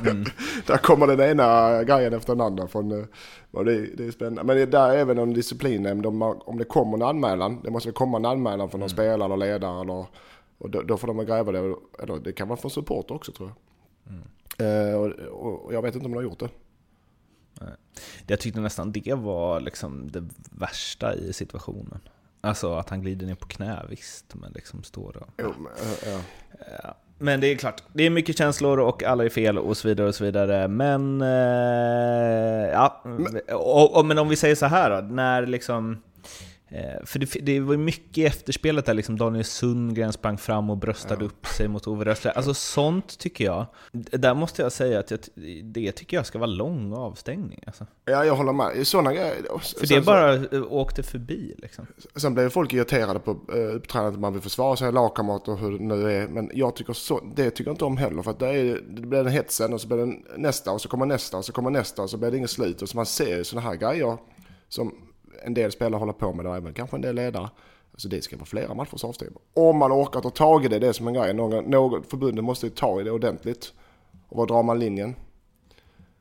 Mm. 0.06 0.24
där 0.66 0.76
kommer 0.76 1.06
den 1.06 1.20
ena 1.20 1.82
grejen 1.84 2.12
efter 2.12 2.32
den 2.32 2.40
andra. 2.40 2.68
Från, 2.68 2.92
eh, 2.92 3.06
det, 3.50 3.96
det 3.96 4.06
är 4.06 4.10
spännande. 4.10 4.44
Men 4.44 4.56
det 4.56 4.66
där 4.66 4.90
även 4.90 5.18
om 5.18 5.34
disciplinnämnd, 5.34 6.06
om, 6.06 6.22
om 6.22 6.58
det 6.58 6.64
kommer 6.64 6.96
en 6.96 7.02
anmälan. 7.02 7.60
Det 7.64 7.70
måste 7.70 7.88
väl 7.88 7.94
komma 7.94 8.16
en 8.16 8.26
anmälan 8.26 8.70
från 8.70 8.80
någon 8.80 8.88
mm. 8.88 8.96
spelare 8.96 9.24
eller 9.24 9.36
ledare. 9.36 9.80
Eller, 9.80 10.06
och 10.58 10.70
då, 10.70 10.82
då 10.82 10.96
får 10.96 11.06
de 11.06 11.26
gräva 11.26 11.52
det. 11.52 11.58
Eller 11.58 12.20
det 12.24 12.32
kan 12.32 12.48
vara 12.48 12.60
från 12.60 12.70
supporter 12.70 13.14
också 13.14 13.32
tror 13.32 13.48
jag. 13.48 13.56
Mm. 14.14 14.92
Uh, 14.92 14.94
och, 14.94 15.66
och 15.66 15.74
jag 15.74 15.82
vet 15.82 15.94
inte 15.94 16.06
om 16.06 16.12
de 16.12 16.16
har 16.16 16.24
gjort 16.24 16.38
det. 16.38 16.48
Jag 18.26 18.40
tyckte 18.40 18.60
nästan 18.60 18.92
det 18.92 19.14
var 19.14 19.60
liksom 19.60 20.10
det 20.10 20.28
värsta 20.50 21.14
i 21.14 21.32
situationen. 21.32 22.00
Alltså 22.40 22.74
att 22.74 22.90
han 22.90 23.00
glider 23.00 23.26
ner 23.26 23.34
på 23.34 23.46
knä, 23.46 23.86
visst, 23.88 24.34
men 24.34 24.52
liksom 24.52 24.82
står 24.82 25.16
och... 25.16 25.28
Jo, 25.38 25.54
men, 25.58 25.72
ja. 26.06 26.20
ja. 26.82 26.96
Men 27.18 27.40
det 27.40 27.46
är 27.46 27.56
klart, 27.56 27.82
det 27.92 28.02
är 28.02 28.10
mycket 28.10 28.38
känslor 28.38 28.80
och 28.80 29.02
alla 29.02 29.24
är 29.24 29.28
fel 29.28 29.58
och 29.58 29.76
så 29.76 29.88
vidare 29.88 30.08
och 30.08 30.14
så 30.14 30.24
vidare. 30.24 30.68
Men, 30.68 31.22
eh, 31.22 32.70
ja, 32.72 33.02
men, 33.04 33.40
och, 33.52 33.96
och, 33.96 34.06
men 34.06 34.18
om 34.18 34.28
vi 34.28 34.36
säger 34.36 34.54
så 34.54 34.66
här 34.66 34.90
då, 34.90 35.08
när 35.14 35.46
liksom 35.46 36.02
för 37.04 37.18
det, 37.18 37.26
det 37.42 37.60
var 37.60 37.76
mycket 37.76 38.18
i 38.18 38.24
efterspelet 38.24 38.86
där 38.86 38.94
liksom 38.94 39.18
Daniel 39.18 39.44
Sundgren 39.44 40.12
sprang 40.12 40.38
fram 40.38 40.70
och 40.70 40.76
bröstade 40.76 41.24
ja. 41.24 41.26
upp 41.26 41.46
sig 41.46 41.68
mot 41.68 41.86
Ove 41.86 42.04
Rössler. 42.04 42.32
Alltså 42.32 42.54
sånt 42.54 43.18
tycker 43.18 43.44
jag, 43.44 43.66
där 43.92 44.34
måste 44.34 44.62
jag 44.62 44.72
säga 44.72 45.00
att 45.00 45.10
jag, 45.10 45.20
det 45.64 45.92
tycker 45.92 46.16
jag 46.16 46.26
ska 46.26 46.38
vara 46.38 46.50
lång 46.50 46.92
avstängning. 46.92 47.62
Alltså. 47.66 47.86
Ja, 48.04 48.24
jag 48.24 48.36
håller 48.36 48.52
med. 48.52 48.86
Sådana 48.86 49.12
grejer. 49.12 49.34
För 49.78 49.86
det 49.86 50.00
bara 50.00 50.44
så, 50.44 50.56
eh, 50.56 50.72
åkte 50.72 51.02
förbi 51.02 51.54
liksom. 51.58 51.86
Sen 52.16 52.34
blev 52.34 52.50
folk 52.50 52.72
irriterade 52.72 53.20
på 53.20 53.30
uh, 53.30 53.76
uppträdandet, 53.76 54.20
man 54.20 54.32
vill 54.32 54.42
försvara 54.42 54.76
sig, 54.76 54.92
lagkamrater 54.92 55.52
och 55.52 55.58
hur 55.58 55.78
det 55.78 55.84
nu 55.84 56.12
är. 56.12 56.28
Men 56.28 56.50
jag 56.54 56.76
tycker 56.76 56.92
så, 56.92 57.20
det 57.34 57.50
tycker 57.50 57.68
jag 57.70 57.74
inte 57.74 57.84
om 57.84 57.96
heller. 57.96 58.22
För 58.22 58.30
att 58.30 58.38
det, 58.38 58.48
är, 58.48 58.80
det 58.88 59.02
blir 59.02 59.24
den 59.24 59.32
hetsen 59.32 59.72
och 59.72 59.80
så 59.80 59.88
blir 59.88 59.98
det 59.98 60.16
nästa 60.36 60.72
och 60.72 60.80
så 60.80 60.88
kommer 60.88 61.06
nästa 61.06 61.36
och 61.36 61.44
så 61.44 61.52
kommer 61.52 61.70
nästa 61.70 62.02
och 62.02 62.10
så 62.10 62.16
blir 62.16 62.30
det 62.30 62.36
inget 62.36 62.50
slut. 62.50 62.82
Och 62.82 62.88
så 62.88 62.96
man 62.96 63.06
ser 63.06 63.36
ju 63.36 63.44
sådana 63.44 63.68
här 63.68 63.76
grejer 63.76 64.18
som 64.68 64.94
en 65.42 65.54
del 65.54 65.72
spelare 65.72 65.98
håller 65.98 66.12
på 66.12 66.32
med 66.32 66.44
det, 66.44 66.50
även 66.50 66.74
kanske 66.74 66.96
en 66.96 67.00
del 67.00 67.14
ledare. 67.14 67.50
Alltså 67.92 68.08
det 68.08 68.22
ska 68.22 68.36
vara 68.36 68.46
flera 68.46 68.74
matchers 68.74 69.04
avstängning. 69.04 69.38
Om 69.54 69.76
man 69.76 69.92
orkar 69.92 70.20
ta 70.20 70.30
tag 70.30 70.64
i 70.64 70.68
det, 70.68 70.78
det 70.78 70.88
är 70.88 70.92
som 70.92 71.08
en 71.08 71.14
grej. 71.14 71.34
Någon, 71.34 71.64
någon, 71.64 72.02
förbundet 72.04 72.44
måste 72.44 72.66
ju 72.66 72.70
ta 72.70 73.00
i 73.00 73.04
det 73.04 73.10
ordentligt. 73.10 73.72
Och 74.28 74.36
var 74.36 74.46
drar 74.46 74.62
man 74.62 74.78
linjen? 74.78 75.14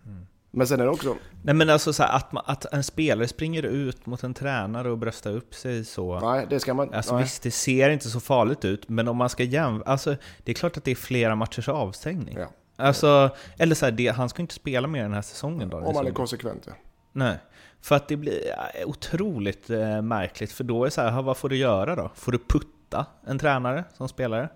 Mm. 0.06 0.26
Men 0.52 0.68
sen 0.68 0.80
är 0.80 0.84
det 0.84 0.92
också... 0.92 1.16
Nej 1.44 1.56
men 1.56 1.70
alltså 1.70 1.94
så 1.94 2.04
här, 2.04 2.16
att, 2.16 2.32
man, 2.32 2.44
att 2.48 2.74
en 2.74 2.84
spelare 2.84 3.28
springer 3.28 3.64
ut 3.64 4.06
mot 4.06 4.24
en 4.24 4.34
tränare 4.34 4.92
och 4.92 4.98
bröstar 4.98 5.32
upp 5.32 5.56
sig 5.56 5.86
så... 5.86 6.20
Nej, 6.20 6.48
det 6.50 6.60
ska 6.60 6.74
man... 6.74 6.94
Alltså 6.94 7.14
nej. 7.14 7.24
visst, 7.24 7.44
det 7.44 7.52
ser 7.52 7.90
inte 7.90 8.10
så 8.10 8.20
farligt 8.20 8.66
ut, 8.66 8.90
men 8.90 9.08
om 9.08 9.18
man 9.18 9.30
ska 9.30 9.44
jämföra... 9.44 9.92
Alltså, 9.92 10.16
det 10.44 10.52
är 10.52 10.56
klart 10.56 10.78
att 10.78 10.84
det 10.84 10.92
är 10.92 10.96
flera 10.96 11.36
matchers 11.36 11.70
avstängning. 11.70 12.38
Ja. 12.38 12.48
Alltså, 12.76 13.30
eller 13.58 13.76
så 13.76 13.86
här, 13.86 13.92
det, 13.92 14.08
han 14.08 14.30
ska 14.30 14.42
inte 14.42 14.54
spela 14.54 14.88
mer 14.88 15.04
den 15.04 15.14
här 15.14 15.22
säsongen 15.22 15.70
då. 15.70 15.78
Om 15.78 15.94
man 15.94 16.08
är 16.08 16.12
konsekvent 16.12 16.64
ja. 16.68 16.74
Nej. 17.20 17.38
För 17.82 17.96
att 17.96 18.08
det 18.08 18.18
blir 18.18 18.54
otroligt 18.86 19.70
eh, 19.70 20.02
märkligt, 20.02 20.52
för 20.52 20.64
då 20.64 20.84
är 20.84 20.86
det 20.86 20.92
så 20.92 21.02
här, 21.02 21.22
vad 21.22 21.38
får 21.38 21.50
du 21.50 21.56
göra 21.56 21.96
då? 21.96 22.12
Får 22.16 22.32
du 22.32 22.38
putta 22.38 23.06
en 23.26 23.40
tränare 23.40 23.84
som 23.94 24.10
spelare? 24.10 24.50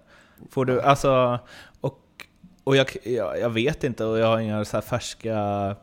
Får 0.50 0.65
du, 0.65 0.82
alltså, 0.82 1.39
och, 1.82 2.00
och 2.63 2.75
jag, 2.75 2.88
jag, 3.03 3.39
jag 3.39 3.50
vet 3.50 3.84
inte, 3.84 4.05
och 4.05 4.20
jag 4.20 4.27
har 4.27 4.39
inga 4.39 4.65
så 4.65 4.82
färska 4.82 5.75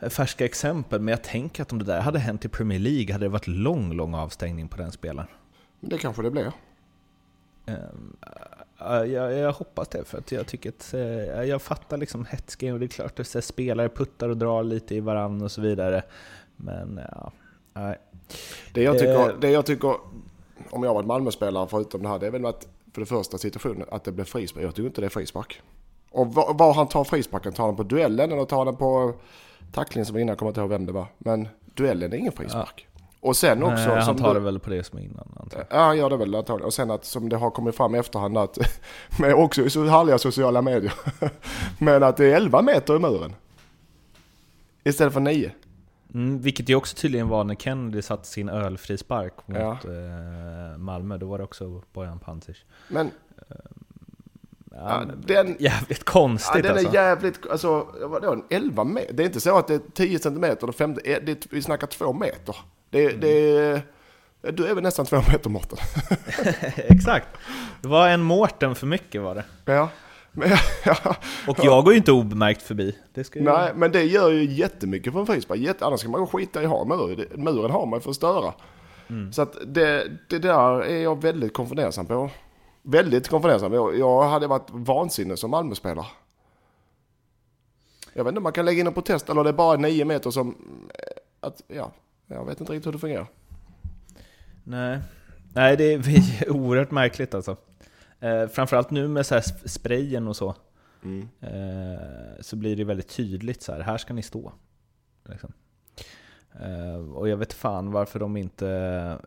färska 0.00 0.44
exempel, 0.44 1.00
men 1.00 1.12
jag 1.12 1.22
tänker 1.22 1.62
att 1.62 1.72
om 1.72 1.78
det 1.78 1.84
där 1.84 2.00
hade 2.00 2.18
hänt 2.18 2.44
i 2.44 2.48
Premier 2.48 2.78
League 2.78 3.12
hade 3.12 3.24
det 3.24 3.28
varit 3.28 3.46
lång, 3.46 3.92
lång 3.92 4.14
avstängning 4.14 4.68
på 4.68 4.76
den 4.76 4.92
spelaren. 4.92 5.28
Det 5.80 5.98
kanske 5.98 6.22
det 6.22 6.30
blir. 6.30 6.52
Um, 7.66 8.16
jag, 8.86 9.32
jag, 9.32 9.52
hoppas 9.52 9.88
det, 9.88 10.04
för 10.04 10.18
att 10.18 10.32
jag 10.32 10.46
tycker 10.46 10.68
att 10.68 10.94
eh, 10.94 11.00
jag 11.42 11.62
fattar 11.62 11.96
liksom 11.96 12.26
hetsgrejen 12.30 12.74
och 12.74 12.80
det 12.80 12.86
är 12.86 12.88
klart 12.88 13.20
att 13.20 13.44
spelare 13.44 13.88
puttar 13.88 14.28
och 14.28 14.36
drar 14.36 14.62
lite 14.62 14.94
i 14.94 15.00
varandra 15.00 15.44
och 15.44 15.52
så 15.52 15.60
vidare. 15.60 16.02
Men 16.56 17.00
ja, 17.12 17.32
nej. 17.72 17.98
Det 18.72 18.82
jag 18.82 18.98
tycker, 18.98 19.28
eh, 19.28 19.38
det 19.40 19.50
jag 19.50 19.66
tycker 19.66 19.94
om 20.70 20.82
jag 20.82 20.94
varit 20.94 21.06
Malmö-spelare 21.06 21.66
förutom 21.70 22.02
det 22.02 22.08
här, 22.08 22.18
det 22.18 22.26
är 22.26 22.30
väl 22.30 22.46
att 22.46 22.68
för 22.92 23.00
det 23.00 23.06
första 23.06 23.38
situationen 23.38 23.86
att 23.90 24.04
det 24.04 24.12
blir 24.12 24.24
frispark. 24.24 24.64
Jag 24.64 24.74
tycker 24.74 24.86
inte 24.86 25.00
det 25.00 25.06
är 25.06 25.10
frispark. 25.10 25.62
Och 26.10 26.34
var, 26.34 26.54
var 26.54 26.74
han 26.74 26.88
tar 26.88 27.04
frisparken, 27.04 27.52
tar 27.52 27.66
han 27.66 27.76
på 27.76 27.82
duellen 27.82 28.32
eller 28.32 28.44
tar 28.44 28.64
han 28.64 28.76
på 28.76 29.14
tacklingen 29.72 30.06
som 30.06 30.18
innan, 30.18 30.36
kommer 30.36 30.50
inte 30.50 30.60
ihåg 30.60 30.70
vem 30.70 30.86
det 30.86 30.92
var. 30.92 31.06
Men 31.18 31.48
duellen 31.74 32.12
är 32.12 32.16
ingen 32.16 32.32
frispark. 32.32 32.86
Ja. 32.92 32.95
Och 33.26 33.36
sen 33.36 33.62
också... 33.62 33.94
Nej, 33.94 34.02
han 34.02 34.16
tar 34.16 34.34
det 34.34 34.40
väl 34.40 34.58
på 34.58 34.70
det 34.70 34.84
som 34.84 34.98
innan 34.98 35.28
antar 35.40 35.58
jag. 35.58 35.66
Ja, 35.80 35.84
han 35.84 35.98
gör 35.98 36.10
det 36.10 36.16
väl 36.16 36.34
antagligen. 36.34 36.66
Och 36.66 36.74
sen 36.74 36.90
att 36.90 37.04
som 37.04 37.28
det 37.28 37.36
har 37.36 37.50
kommit 37.50 37.76
fram 37.76 37.94
i 37.94 37.98
efterhand 37.98 38.38
att, 38.38 38.58
med 39.18 39.34
också 39.34 39.70
så 39.70 39.84
härliga 39.84 40.18
sociala 40.18 40.62
medier, 40.62 40.92
men 41.78 42.02
att 42.02 42.16
det 42.16 42.26
är 42.32 42.36
11 42.36 42.62
meter 42.62 42.96
i 42.96 42.98
muren. 42.98 43.34
Istället 44.84 45.12
för 45.12 45.20
9. 45.20 45.52
Mm, 46.14 46.40
vilket 46.40 46.68
ju 46.68 46.74
också 46.74 46.96
tydligen 46.96 47.28
var 47.28 47.44
när 47.44 47.54
Kennedy 47.54 48.02
satte 48.02 48.28
sin 48.28 48.48
ölfrispark 48.48 49.34
mot 49.46 49.58
Ja. 49.58 49.72
eh, 49.72 50.78
Malmö. 50.78 51.16
Då 51.16 51.26
var 51.26 51.38
det 51.38 51.44
också 51.44 51.82
Bojan 51.92 52.18
Pancic. 52.18 52.56
Men 52.88 53.10
Ja, 54.70 55.04
ja, 55.08 55.14
den, 55.26 55.56
Jävligt 55.58 55.98
ja, 55.98 56.12
konstigt 56.12 56.62
den 56.62 56.72
alltså. 56.72 56.88
är 56.88 56.94
jävligt, 56.94 57.50
alltså 57.50 57.86
vadå, 58.02 58.32
en 58.32 58.44
11 58.50 58.84
meter? 58.84 59.12
Det 59.12 59.22
är 59.22 59.26
inte 59.26 59.40
så 59.40 59.58
att 59.58 59.66
det 59.66 59.74
är 59.74 59.80
10 59.94 60.18
centimeter 60.18 60.72
50, 60.72 61.00
det 61.04 61.32
är, 61.32 61.36
vi 61.50 61.62
snackar 61.62 61.86
2 61.86 62.12
meter. 62.12 62.56
Det, 62.90 63.04
Mm. 63.06 63.20
det 63.20 63.82
du 64.52 64.66
är 64.66 64.74
väl 64.74 64.82
nästan 64.82 65.06
2 65.06 65.16
meter 65.16 65.50
Mårten? 65.50 65.78
Exakt. 66.76 67.28
Det 67.82 67.88
var 67.88 68.08
en 68.08 68.22
Mårten 68.22 68.74
för 68.74 68.86
mycket 68.86 69.22
var 69.22 69.34
det. 69.34 69.44
Ja. 69.64 69.88
Men, 70.32 70.50
ja. 70.84 71.16
Och 71.48 71.58
jag 71.64 71.84
går 71.84 71.92
ju 71.92 71.98
inte 71.98 72.12
obemärkt 72.12 72.62
förbi. 72.62 72.98
Nej, 73.34 73.72
men 73.74 73.92
det 73.92 74.02
gör 74.02 74.30
ju 74.30 74.44
jättemycket 74.44 75.12
för 75.12 75.20
en 75.20 75.26
frispark. 75.26 75.58
Jätte, 75.60 75.86
annars 75.86 76.00
ska 76.00 76.08
man 76.08 76.26
skita 76.26 76.62
i 76.62 76.64
att 76.64 76.70
ha 76.70 76.84
mur. 76.84 77.28
Muren 77.36 77.70
har 77.70 77.86
man 77.86 78.00
för 78.00 78.10
att 78.10 78.16
störa. 78.16 78.54
Mm. 79.08 79.32
Så 79.32 79.42
att 79.42 79.56
det, 79.66 80.10
det 80.28 80.38
där 80.38 80.80
är 80.80 81.02
jag 81.02 81.22
väldigt 81.22 81.54
konfundersam 81.54 82.06
på. 82.06 82.30
Väldigt 82.82 83.28
konfundersam. 83.28 83.72
Jag, 83.72 83.98
jag 83.98 84.22
hade 84.22 84.46
varit 84.46 84.68
vansinnig 84.70 85.38
som 85.38 85.50
Malmöspelare. 85.50 86.06
Jag 88.12 88.24
vet 88.24 88.30
inte 88.30 88.38
om 88.38 88.42
man 88.42 88.52
kan 88.52 88.64
lägga 88.64 88.80
in 88.80 88.86
en 88.86 88.92
protest 88.94 89.28
eller 89.28 89.44
det 89.44 89.50
är 89.50 89.54
bara 89.54 89.76
nio 89.76 90.04
meter 90.04 90.30
som... 90.30 90.56
Att, 91.40 91.62
ja, 91.68 91.92
jag 92.26 92.44
vet 92.44 92.60
inte 92.60 92.72
riktigt 92.72 92.86
hur 92.86 92.92
det 92.92 92.98
fungerar. 92.98 93.26
Nej. 94.64 94.98
Nej, 95.54 95.76
det 95.76 95.84
är 95.92 96.50
oerhört 96.50 96.90
märkligt 96.90 97.34
alltså. 97.34 97.56
Eh, 98.20 98.46
framförallt 98.46 98.90
nu 98.90 99.08
med 99.08 99.26
så 99.26 99.34
här 99.34 99.42
sp- 99.42 99.68
sprayen 99.68 100.28
och 100.28 100.36
så. 100.36 100.54
Mm. 101.04 101.28
Eh, 101.40 102.00
så 102.40 102.56
blir 102.56 102.76
det 102.76 102.84
väldigt 102.84 103.08
tydligt 103.08 103.62
så 103.62 103.72
här. 103.72 103.80
här 103.80 103.98
ska 103.98 104.14
ni 104.14 104.22
stå. 104.22 104.52
Liksom. 105.24 105.52
Eh, 106.60 106.96
och 107.14 107.28
jag 107.28 107.36
vet 107.36 107.52
fan 107.52 107.90
varför 107.92 108.18
de 108.18 108.36
inte... 108.36 108.66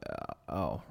Ja, 0.01 0.35
ja. 0.45 0.81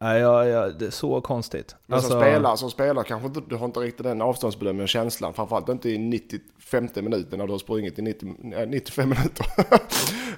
Nej, 0.00 0.20
ja, 0.20 0.44
ja, 0.46 0.68
det 0.68 0.86
är 0.86 0.90
så 0.90 1.20
konstigt. 1.20 1.76
Men 1.86 2.00
som 2.02 2.06
Alltså- 2.12 2.20
spelare, 2.28 2.56
som 2.56 2.70
spelare 2.70 3.04
kanske 3.04 3.26
inte, 3.28 3.40
du 3.48 3.56
har 3.56 3.64
inte 3.66 3.80
riktigt 3.80 4.04
den 4.04 4.22
avståndsbedömningen 4.22 4.82
och 4.82 4.88
känslan. 4.88 5.34
Framförallt 5.34 5.68
inte 5.68 5.90
i 5.90 5.98
95 5.98 6.88
minuten 6.94 7.38
när 7.38 7.46
du 7.46 7.52
har 7.52 7.58
sprungit 7.58 7.98
i 7.98 8.02
90, 8.02 8.54
eh, 8.54 8.68
95 8.68 9.08
minuter. 9.08 9.46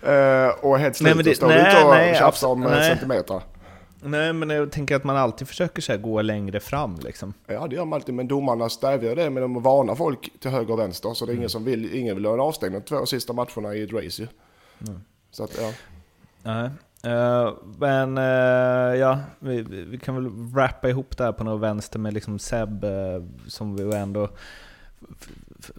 eh, 0.46 0.64
och 0.64 0.78
helt 0.78 0.96
slut 0.96 1.14
Nej, 1.16 1.24
det- 1.24 1.34
står 1.34 1.48
nej, 1.48 1.60
ute 1.74 1.84
och 1.84 1.90
nej, 1.90 2.14
tjafsar 2.14 2.48
om 2.48 2.62
eh, 2.62 2.70
nej. 2.70 2.88
centimeter. 2.90 3.42
Nej, 4.02 4.32
men 4.32 4.50
jag 4.50 4.72
tänker 4.72 4.96
att 4.96 5.04
man 5.04 5.16
alltid 5.16 5.48
försöker 5.48 5.82
så 5.82 5.96
gå 5.98 6.22
längre 6.22 6.60
fram 6.60 6.96
liksom. 7.02 7.34
Ja 7.46 7.66
det 7.66 7.76
gör 7.76 7.84
man 7.84 7.96
alltid, 7.96 8.14
men 8.14 8.28
domarna 8.28 8.68
stävjar 8.68 9.16
det 9.16 9.30
med 9.30 9.42
att 9.42 9.62
varna 9.62 9.96
folk 9.96 10.30
till 10.40 10.50
höger 10.50 10.72
och 10.72 10.78
vänster. 10.78 11.14
Så 11.14 11.26
det 11.26 11.32
är 11.32 11.36
ingen 11.36 11.48
som 11.48 11.64
vill, 11.64 11.94
ingen 11.94 12.16
vill 12.16 12.24
ha 12.24 12.34
en 12.34 12.40
avstängning 12.40 12.80
de 12.80 12.86
två 12.86 13.06
sista 13.06 13.32
matcherna 13.32 13.74
i 13.74 13.82
ett 13.82 13.92
race 13.92 14.22
ju. 14.22 14.28
Så 15.30 15.44
att 15.44 15.58
ja. 15.60 15.72
Nej. 16.42 16.70
Eh, 17.04 17.52
men 17.78 18.18
eh, 18.18 18.98
ja, 19.00 19.18
vi, 19.38 19.62
vi 19.62 19.98
kan 19.98 20.14
väl 20.14 20.28
wrappa 20.28 20.88
ihop 20.88 21.16
det 21.16 21.24
här 21.24 21.32
på 21.32 21.44
något 21.44 21.60
vänster 21.60 21.98
med 21.98 22.14
liksom 22.14 22.38
Seb 22.38 22.84
eh, 22.84 23.22
som 23.46 23.76
vi 23.76 23.96
ändå 23.96 24.28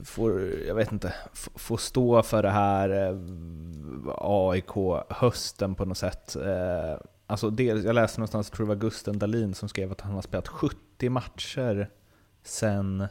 får, 0.03 0.41
jag 0.67 0.75
vet 0.75 0.91
inte, 0.91 1.13
får 1.55 1.77
stå 1.77 2.23
för 2.23 2.43
det 2.43 2.49
här 2.49 3.17
AIK-hösten 4.17 5.75
på 5.75 5.85
något 5.85 5.97
sätt. 5.97 6.37
Alltså 7.27 7.49
dels, 7.49 7.85
jag 7.85 7.95
läste 7.95 8.19
någonstans, 8.19 8.49
tror 8.49 8.65
det 8.65 8.75
var 8.75 8.81
Gusten 8.81 9.19
Dahlin 9.19 9.53
som 9.53 9.69
skrev 9.69 9.91
att 9.91 10.01
han 10.01 10.13
har 10.13 10.21
spelat 10.21 10.47
70 10.47 11.09
matcher 11.09 11.89
sen, 12.43 13.07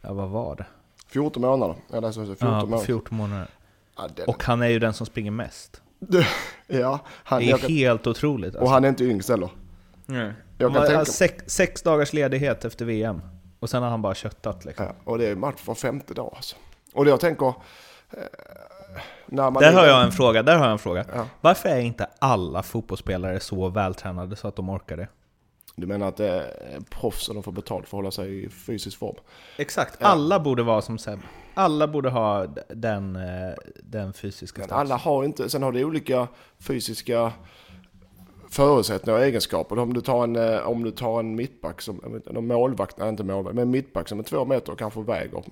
ja 0.00 0.12
vad 0.12 0.28
var 0.28 0.56
det? 0.56 0.66
14 1.06 1.42
månader. 1.42 1.76
Jag 1.90 2.04
också 2.04 2.24
14 2.24 2.48
Ja, 2.48 2.60
månader. 2.64 2.84
14 2.84 3.16
månader. 3.16 3.48
Ja, 3.96 4.08
den, 4.16 4.28
Och 4.28 4.44
han 4.44 4.62
är 4.62 4.68
ju 4.68 4.78
den 4.78 4.92
som 4.94 5.06
springer 5.06 5.30
mest. 5.30 5.81
ja, 6.66 6.98
han, 7.06 7.40
Det 7.40 7.46
är 7.46 7.50
jag 7.50 7.60
kan, 7.60 7.70
helt 7.70 8.06
otroligt. 8.06 8.54
och 8.54 8.60
Alltså. 8.60 8.72
han 8.74 8.84
är 8.84 8.88
inte 8.88 9.04
yngst 9.04 9.28
heller. 9.28 9.50
Nej. 10.06 10.32
Jag 10.58 10.72
kan 10.74 10.82
tänka- 10.82 10.96
har 10.98 11.04
sex, 11.04 11.44
sex 11.46 11.82
dagars 11.82 12.12
ledighet 12.12 12.64
efter 12.64 12.84
VM. 12.84 13.20
Och 13.60 13.70
sen 13.70 13.82
har 13.82 13.90
han 13.90 14.02
bara 14.02 14.14
köttat 14.14 14.64
liksom. 14.64 14.86
Ja, 14.86 14.92
och 15.04 15.18
det 15.18 15.26
är 15.26 15.34
match 15.36 15.60
var 15.64 15.74
femte 15.74 16.14
dag 16.14 16.32
alltså. 16.36 16.56
Och 16.94 17.04
det 17.04 17.10
jag 17.10 17.20
tänker... 17.20 17.46
Eh, 17.46 17.54
när 19.26 19.50
man 19.50 19.62
Där 19.62 19.72
har 19.72 19.86
jag 19.86 20.02
en 20.04 20.12
fråga, 20.12 20.42
där 20.42 20.56
har 20.56 20.64
jag 20.64 20.72
en 20.72 20.78
fråga. 20.78 21.04
Ja. 21.14 21.26
Varför 21.40 21.68
är 21.68 21.78
inte 21.80 22.06
alla 22.18 22.62
fotbollsspelare 22.62 23.40
så 23.40 23.68
vältränade 23.68 24.36
så 24.36 24.48
att 24.48 24.56
de 24.56 24.68
orkar 24.70 24.96
det? 24.96 25.08
Du 25.76 25.86
menar 25.86 26.08
att 26.08 26.16
det 26.16 26.26
är 26.28 26.80
proffs 26.90 27.28
och 27.28 27.34
de 27.34 27.42
får 27.42 27.52
betalt 27.52 27.88
för 27.88 27.96
att 27.96 27.98
hålla 27.98 28.10
sig 28.10 28.44
i 28.44 28.48
fysisk 28.48 28.98
form? 28.98 29.16
Exakt, 29.58 29.96
Ja. 30.00 30.06
alla 30.06 30.40
borde 30.40 30.62
vara 30.62 30.82
som 30.82 30.98
Seb. 30.98 31.18
Alla 31.54 31.88
borde 31.88 32.10
ha 32.10 32.46
den, 32.68 33.16
eh, 33.16 33.54
den 33.82 34.12
fysiska 34.12 34.58
Men 34.60 34.68
statusen. 34.68 34.86
alla 34.86 34.96
har 34.96 35.24
inte, 35.24 35.48
sen 35.48 35.62
har 35.62 35.72
det 35.72 35.84
olika 35.84 36.28
fysiska 36.58 37.32
förutsättningar 38.50 39.18
och 39.18 39.24
egenskaper. 39.24 39.78
Om 39.78 39.94
du 39.94 40.00
tar 40.00 40.24
en, 40.24 40.36
eh, 40.36 40.68
om 40.68 40.84
du 40.84 40.90
tar 40.90 41.20
en 41.20 41.34
mittback 41.34 41.80
som, 41.80 42.22
en 42.36 42.46
målvakt, 42.46 42.98
nej 42.98 43.08
inte 43.08 43.24
målvakt, 43.24 43.54
men 43.54 43.62
en 43.62 43.70
mittback 43.70 44.08
som 44.08 44.18
är 44.18 44.22
två 44.22 44.44
meter 44.44 44.72
och 44.72 44.78
kanske 44.78 45.00
väger 45.02 45.42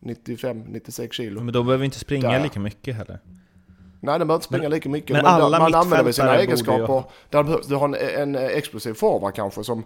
95-96 0.00 1.12
kilo. 1.12 1.40
Men 1.40 1.52
då 1.52 1.62
behöver 1.62 1.80
vi 1.80 1.84
inte 1.84 1.98
springa 1.98 2.30
Där. 2.30 2.42
lika 2.42 2.60
mycket 2.60 2.96
heller. 2.96 3.18
Nej, 4.02 4.18
de 4.18 4.28
behöver 4.28 4.34
inte 4.34 4.46
springa 4.46 4.68
lika 4.68 4.88
mycket. 4.88 5.10
men 5.10 5.22
Men, 5.24 5.32
alla 5.32 5.58
man 5.58 5.74
använder 5.74 6.12
sina 6.12 6.36
egenskaper. 6.38 7.04
Där 7.30 7.68
du 7.68 7.74
har 7.74 7.88
en, 7.88 7.94
en 7.94 8.34
explosiv 8.34 8.94
forward 8.94 9.34
kanske 9.34 9.64
som 9.64 9.84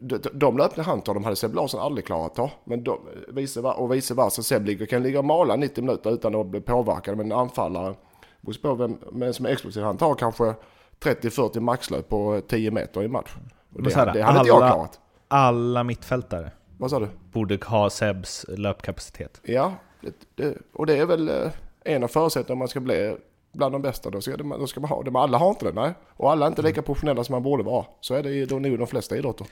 de, 0.00 0.18
de 0.32 0.58
löpningar 0.58 0.84
han 0.84 1.00
tar, 1.00 1.14
de 1.14 1.24
hade 1.24 1.36
Seb 1.36 1.54
Larsson 1.54 1.80
aldrig 1.80 2.06
klarat 2.06 2.30
att 2.30 2.34
ta. 2.36 2.50
Men 2.64 2.84
de, 2.84 2.98
vice, 3.28 3.60
och 3.60 3.92
vice 3.94 4.14
versa, 4.14 4.42
Seb 4.42 4.66
ligger, 4.66 4.86
kan 4.86 5.02
ligga 5.02 5.18
och 5.18 5.24
mala 5.24 5.56
90 5.56 5.84
minuter 5.84 6.10
utan 6.10 6.34
att 6.34 6.46
bli 6.46 6.60
påverkad. 6.60 7.16
Men 7.16 7.32
en 7.32 7.38
anfallare, 7.38 7.94
beror 8.40 8.54
på 8.62 8.74
vem 8.74 8.98
men 9.12 9.34
som 9.34 9.46
är 9.46 9.50
explosiv, 9.50 9.82
han 9.82 9.96
tar 9.96 10.14
kanske 10.14 10.54
30-40 11.00 11.60
maxlöp 11.60 12.08
på 12.08 12.40
10 12.48 12.70
meter 12.70 13.02
i 13.02 13.08
match. 13.08 13.34
Och 13.74 13.82
det, 13.82 13.94
här, 13.94 14.12
det 14.12 14.22
hade 14.22 14.38
inte 14.38 14.48
jag 14.48 14.56
alla- 14.56 14.68
klarat. 14.68 15.00
Alla 15.28 15.84
mittfältare 15.84 16.50
Vad 16.78 16.90
sa 16.90 17.00
du? 17.00 17.08
borde 17.32 17.58
ha 17.66 17.90
Sebs 17.90 18.46
löpkapacitet. 18.48 19.40
Ja, 19.42 19.72
det, 20.00 20.14
det, 20.34 20.58
och 20.72 20.86
det 20.86 20.96
är 20.96 21.06
väl 21.06 21.28
eh, 21.28 21.50
en 21.84 22.04
av 22.04 22.08
förutsättningarna 22.08 22.52
om 22.52 22.58
man 22.58 22.68
ska 22.68 22.80
bli 22.80 23.16
bland 23.52 23.74
de 23.74 23.82
bästa. 23.82 24.10
Då 24.10 24.20
ska, 24.20 24.36
det, 24.36 24.44
då 24.58 24.66
ska 24.66 24.80
man 24.80 24.90
ha 24.90 25.02
det. 25.02 25.10
Men 25.10 25.22
alla 25.22 25.38
har 25.38 25.48
inte 25.48 25.64
det, 25.64 25.72
nej. 25.72 25.92
Och 26.16 26.30
alla 26.32 26.46
är 26.46 26.48
inte 26.48 26.62
lika 26.62 26.82
professionella 26.82 27.24
som 27.24 27.32
man 27.32 27.42
borde 27.42 27.62
vara. 27.62 27.84
Så 28.00 28.14
är 28.14 28.22
det 28.22 28.30
ju 28.30 28.46
då 28.46 28.58
nog 28.58 28.78
de 28.78 28.86
flesta 28.86 29.16
idrotter. 29.16 29.46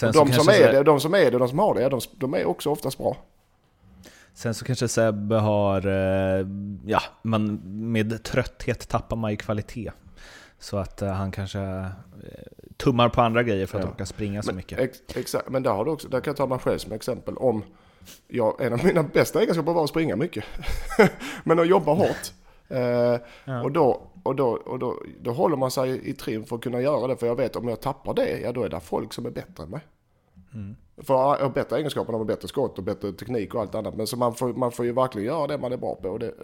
De 0.00 0.32
som, 0.32 0.48
är 0.48 0.72
det, 0.72 0.82
de 0.82 1.00
som 1.00 1.14
är 1.14 1.30
det, 1.30 1.38
de 1.38 1.48
som 1.48 1.58
har 1.58 1.74
det, 1.74 1.88
de, 1.88 2.00
de 2.18 2.34
är 2.34 2.44
också 2.44 2.70
oftast 2.70 2.98
bra. 2.98 3.16
Sen 4.34 4.54
så 4.54 4.64
kanske 4.64 4.88
Seb 4.88 5.32
har, 5.32 5.86
eh, 5.86 6.46
ja, 6.86 7.00
man, 7.22 7.60
med 7.92 8.22
trötthet 8.24 8.88
tappar 8.88 9.16
man 9.16 9.30
ju 9.30 9.36
kvalitet. 9.36 9.90
Så 10.58 10.76
att 10.76 11.02
eh, 11.02 11.08
han 11.08 11.30
kanske 11.30 11.60
eh, 11.60 11.86
tummar 12.76 13.08
på 13.08 13.20
andra 13.22 13.42
grejer 13.42 13.66
för 13.66 13.78
att 13.78 13.84
Ja. 13.84 13.90
orka 13.90 14.06
springa 14.06 14.42
så 14.42 14.46
Men, 14.46 14.56
mycket. 14.56 14.78
ex, 14.78 14.98
exakt, 15.14 15.48
men 15.48 15.62
där, 15.62 15.70
har 15.70 15.84
du 15.84 15.90
också, 15.90 16.08
där 16.08 16.20
kan 16.20 16.30
jag 16.30 16.36
ta 16.36 16.46
mig 16.46 16.58
själv 16.58 16.78
som 16.78 16.92
exempel. 16.92 17.36
Om 17.36 17.62
jag, 18.28 18.60
en 18.60 18.72
av 18.72 18.84
mina 18.84 19.02
bästa 19.02 19.40
egenskaper 19.40 19.72
var 19.72 19.84
att 19.84 19.90
springa 19.90 20.16
mycket. 20.16 20.44
men 21.44 21.58
att 21.58 21.68
jobba 21.68 21.92
hårt. 21.94 22.32
Eh, 22.68 22.80
Ja. 23.44 23.62
Och, 23.62 23.72
då, 23.72 24.09
och, 24.22 24.36
då, 24.36 24.48
och 24.48 24.78
då, 24.78 25.02
då 25.20 25.30
håller 25.30 25.56
man 25.56 25.70
sig 25.70 26.08
i 26.10 26.12
trim 26.12 26.44
för 26.44 26.56
att 26.56 26.62
kunna 26.62 26.80
göra 26.80 27.06
det. 27.06 27.16
För 27.16 27.26
jag 27.26 27.36
vet 27.36 27.56
om 27.56 27.68
jag 27.68 27.80
tappar 27.80 28.14
det, 28.14 28.40
ja 28.40 28.52
då 28.52 28.62
är 28.62 28.68
det 28.68 28.80
folk 28.80 29.12
som 29.12 29.26
är 29.26 29.30
bättre 29.30 29.62
än 29.64 29.70
mig. 29.70 29.80
Mm. 30.54 30.76
För 30.96 31.14
jag 31.14 31.36
har 31.36 31.48
bättre 31.48 31.76
egenskaper, 31.76 32.12
de 32.12 32.18
har 32.18 32.24
bättre 32.24 32.48
skott 32.48 32.78
och 32.78 32.84
bättre 32.84 33.12
teknik 33.12 33.54
och 33.54 33.60
allt 33.60 33.74
annat. 33.74 33.94
Men 33.96 34.06
så 34.06 34.16
man 34.16 34.34
får, 34.34 34.52
man 34.52 34.72
får 34.72 34.84
ju 34.84 34.92
verkligen 34.92 35.26
göra 35.26 35.46
det 35.46 35.58
man 35.58 35.72
är 35.72 35.76
bra 35.76 35.94
på. 35.94 36.08
Och 36.08 36.18
det, 36.18 36.34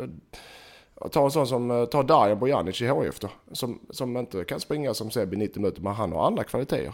ta 1.10 1.24
en 1.24 1.30
sån 1.30 1.46
som, 1.46 1.70
eh, 1.70 1.84
ta 1.84 2.02
Darjan 2.02 2.38
Bojanic 2.38 2.82
i 2.82 2.86
HIF 2.86 3.20
då. 3.20 3.28
Som, 3.52 3.80
som 3.90 4.16
inte 4.16 4.44
kan 4.44 4.60
springa 4.60 4.94
som 4.94 5.10
Seb 5.10 5.34
i 5.34 5.36
90 5.36 5.60
minuter, 5.62 5.82
men 5.82 5.94
han 5.94 6.12
har 6.12 6.26
andra 6.26 6.44
kvaliteter. 6.44 6.92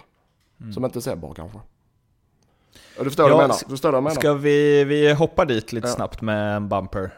Som 0.75 0.85
inte 0.85 1.01
Seb 1.01 1.23
har 1.25 1.35
kanske. 1.35 1.59
Och 2.99 3.05
du 3.05 3.11
förstår 3.11 3.23
vad 3.25 3.33
Ja, 3.33 3.35
jag 3.37 3.43
menar? 3.43 3.57
Du 3.65 3.71
förstår 3.71 3.89
vad 3.89 3.97
jag 3.97 4.03
menar? 4.03 4.15
Ska 4.15 4.35
vi, 4.35 4.85
vi 4.85 5.13
hoppa 5.13 5.45
dit 5.45 5.73
lite 5.73 5.89
Ja. 5.89 5.95
snabbt 5.95 6.23
med 6.23 6.57
en 6.57 6.69
bumper? 6.69 7.11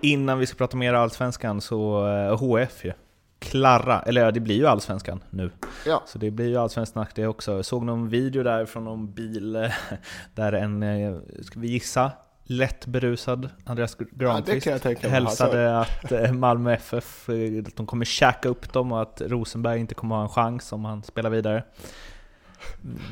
Innan 0.00 0.38
vi 0.38 0.46
ska 0.46 0.56
prata 0.56 0.76
mer 0.76 0.94
Allsvenskan 0.94 1.60
så 1.60 2.06
eh, 2.06 2.38
HF 2.38 2.84
ju. 2.84 2.92
Klarra, 3.38 4.02
eller 4.02 4.24
ja, 4.24 4.30
det 4.30 4.40
blir 4.40 4.54
ju 4.54 4.66
Allsvenskan 4.66 5.24
nu. 5.30 5.50
Ja. 5.86 6.02
Så 6.06 6.18
det 6.18 6.30
blir 6.30 6.48
ju 6.48 6.56
Allsvenskt 6.56 6.92
snack 6.92 7.10
det 7.14 7.26
också. 7.26 7.52
Jag 7.52 7.64
såg 7.64 7.84
någon 7.84 8.08
video 8.08 8.42
där 8.42 8.66
från 8.66 8.84
någon 8.84 9.12
bil 9.12 9.56
eh, 9.56 9.70
där 10.34 10.52
en, 10.52 10.82
eh, 10.82 11.16
ska 11.42 11.60
vi 11.60 11.68
gissa, 11.68 12.12
lätt 12.44 12.86
berusad 12.86 13.48
Andreas 13.64 13.96
Granqvist 14.10 14.84
mig. 14.84 14.96
hälsade 15.02 15.80
att 15.80 16.12
eh, 16.12 16.32
Malmö 16.32 16.72
FF, 16.72 17.28
eh, 17.28 17.64
att 17.66 17.76
de 17.76 17.86
kommer 17.86 18.04
käka 18.04 18.48
upp 18.48 18.72
dem 18.72 18.92
och 18.92 19.02
att 19.02 19.22
Rosenberg 19.24 19.80
inte 19.80 19.94
kommer 19.94 20.14
ha 20.14 20.22
en 20.22 20.28
chans 20.28 20.72
om 20.72 20.84
han 20.84 21.02
spelar 21.02 21.30
vidare. 21.30 21.64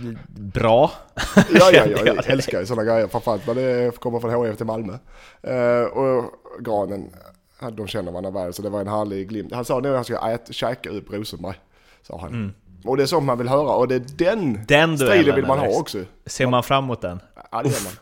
Mm, 0.02 0.18
Bra! 0.28 0.90
Ja, 1.34 1.70
ja, 1.72 1.86
ja, 1.86 1.98
jag 2.06 2.26
älskar 2.30 2.60
ju 2.60 2.66
sådana 2.66 2.84
grejer. 2.84 3.08
Framförallt 3.08 3.46
när 3.46 3.54
det 3.54 4.00
kommer 4.00 4.20
från 4.20 4.46
HIF 4.46 4.56
till 4.56 4.66
Malmö. 4.66 4.92
Eh, 5.42 5.82
och 5.84 6.24
granen, 6.60 7.10
de 7.72 7.86
känner 7.86 8.12
varandra 8.12 8.30
väl 8.30 8.52
så 8.52 8.62
det 8.62 8.70
var 8.70 8.80
en 8.80 8.88
härlig 8.88 9.28
glimt. 9.28 9.52
Han 9.52 9.64
sa 9.64 9.80
nu 9.80 9.88
att 9.88 9.94
han 9.94 10.04
ska 10.04 10.30
äta, 10.30 10.52
käka 10.52 10.90
upp 10.90 11.12
Rosenberg. 11.12 11.54
Sa 12.02 12.18
han. 12.20 12.28
Mm. 12.32 12.52
Och 12.84 12.96
det 12.96 13.02
är 13.02 13.06
så 13.06 13.20
man 13.20 13.38
vill 13.38 13.48
höra 13.48 13.70
och 13.74 13.88
det 13.88 13.94
är 13.94 14.04
den, 14.16 14.60
Den 14.68 14.96
stilen 14.98 15.34
vill 15.34 15.46
man 15.46 15.58
ha 15.58 15.80
också. 15.80 15.98
Ser 16.26 16.46
man 16.46 16.62
fram 16.62 16.84
emot 16.84 17.00
den? 17.00 17.20
Ja 17.50 17.62
det 17.62 17.68
gör 17.68 17.78
man. 17.84 17.92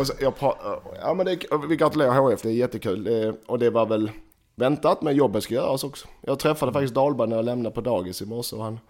Och 0.00 0.06
så, 0.06 0.12
jag 0.20 0.34
pra- 0.34 0.78
ja 1.02 1.14
men 1.14 1.26
det, 1.26 1.38
vi 1.68 1.76
gratulerar 1.76 2.12
HF, 2.30 2.42
det 2.42 2.48
är 2.48 2.52
jättekul. 2.52 3.04
Det, 3.04 3.34
och 3.46 3.58
det 3.58 3.70
var 3.70 3.86
väl 3.86 4.10
väntat 4.54 5.02
men 5.02 5.16
jobbet 5.16 5.42
ska 5.44 5.54
göras 5.54 5.84
också. 5.84 6.08
Jag 6.20 6.38
träffade 6.38 6.72
faktiskt 6.72 6.94
Dahlberg 6.94 7.28
när 7.28 7.36
jag 7.36 7.44
lämnade 7.44 7.74
på 7.74 7.80
dagis 7.80 8.22
i 8.22 8.26
morse 8.26 8.56
och 8.56 8.64
han, 8.64 8.80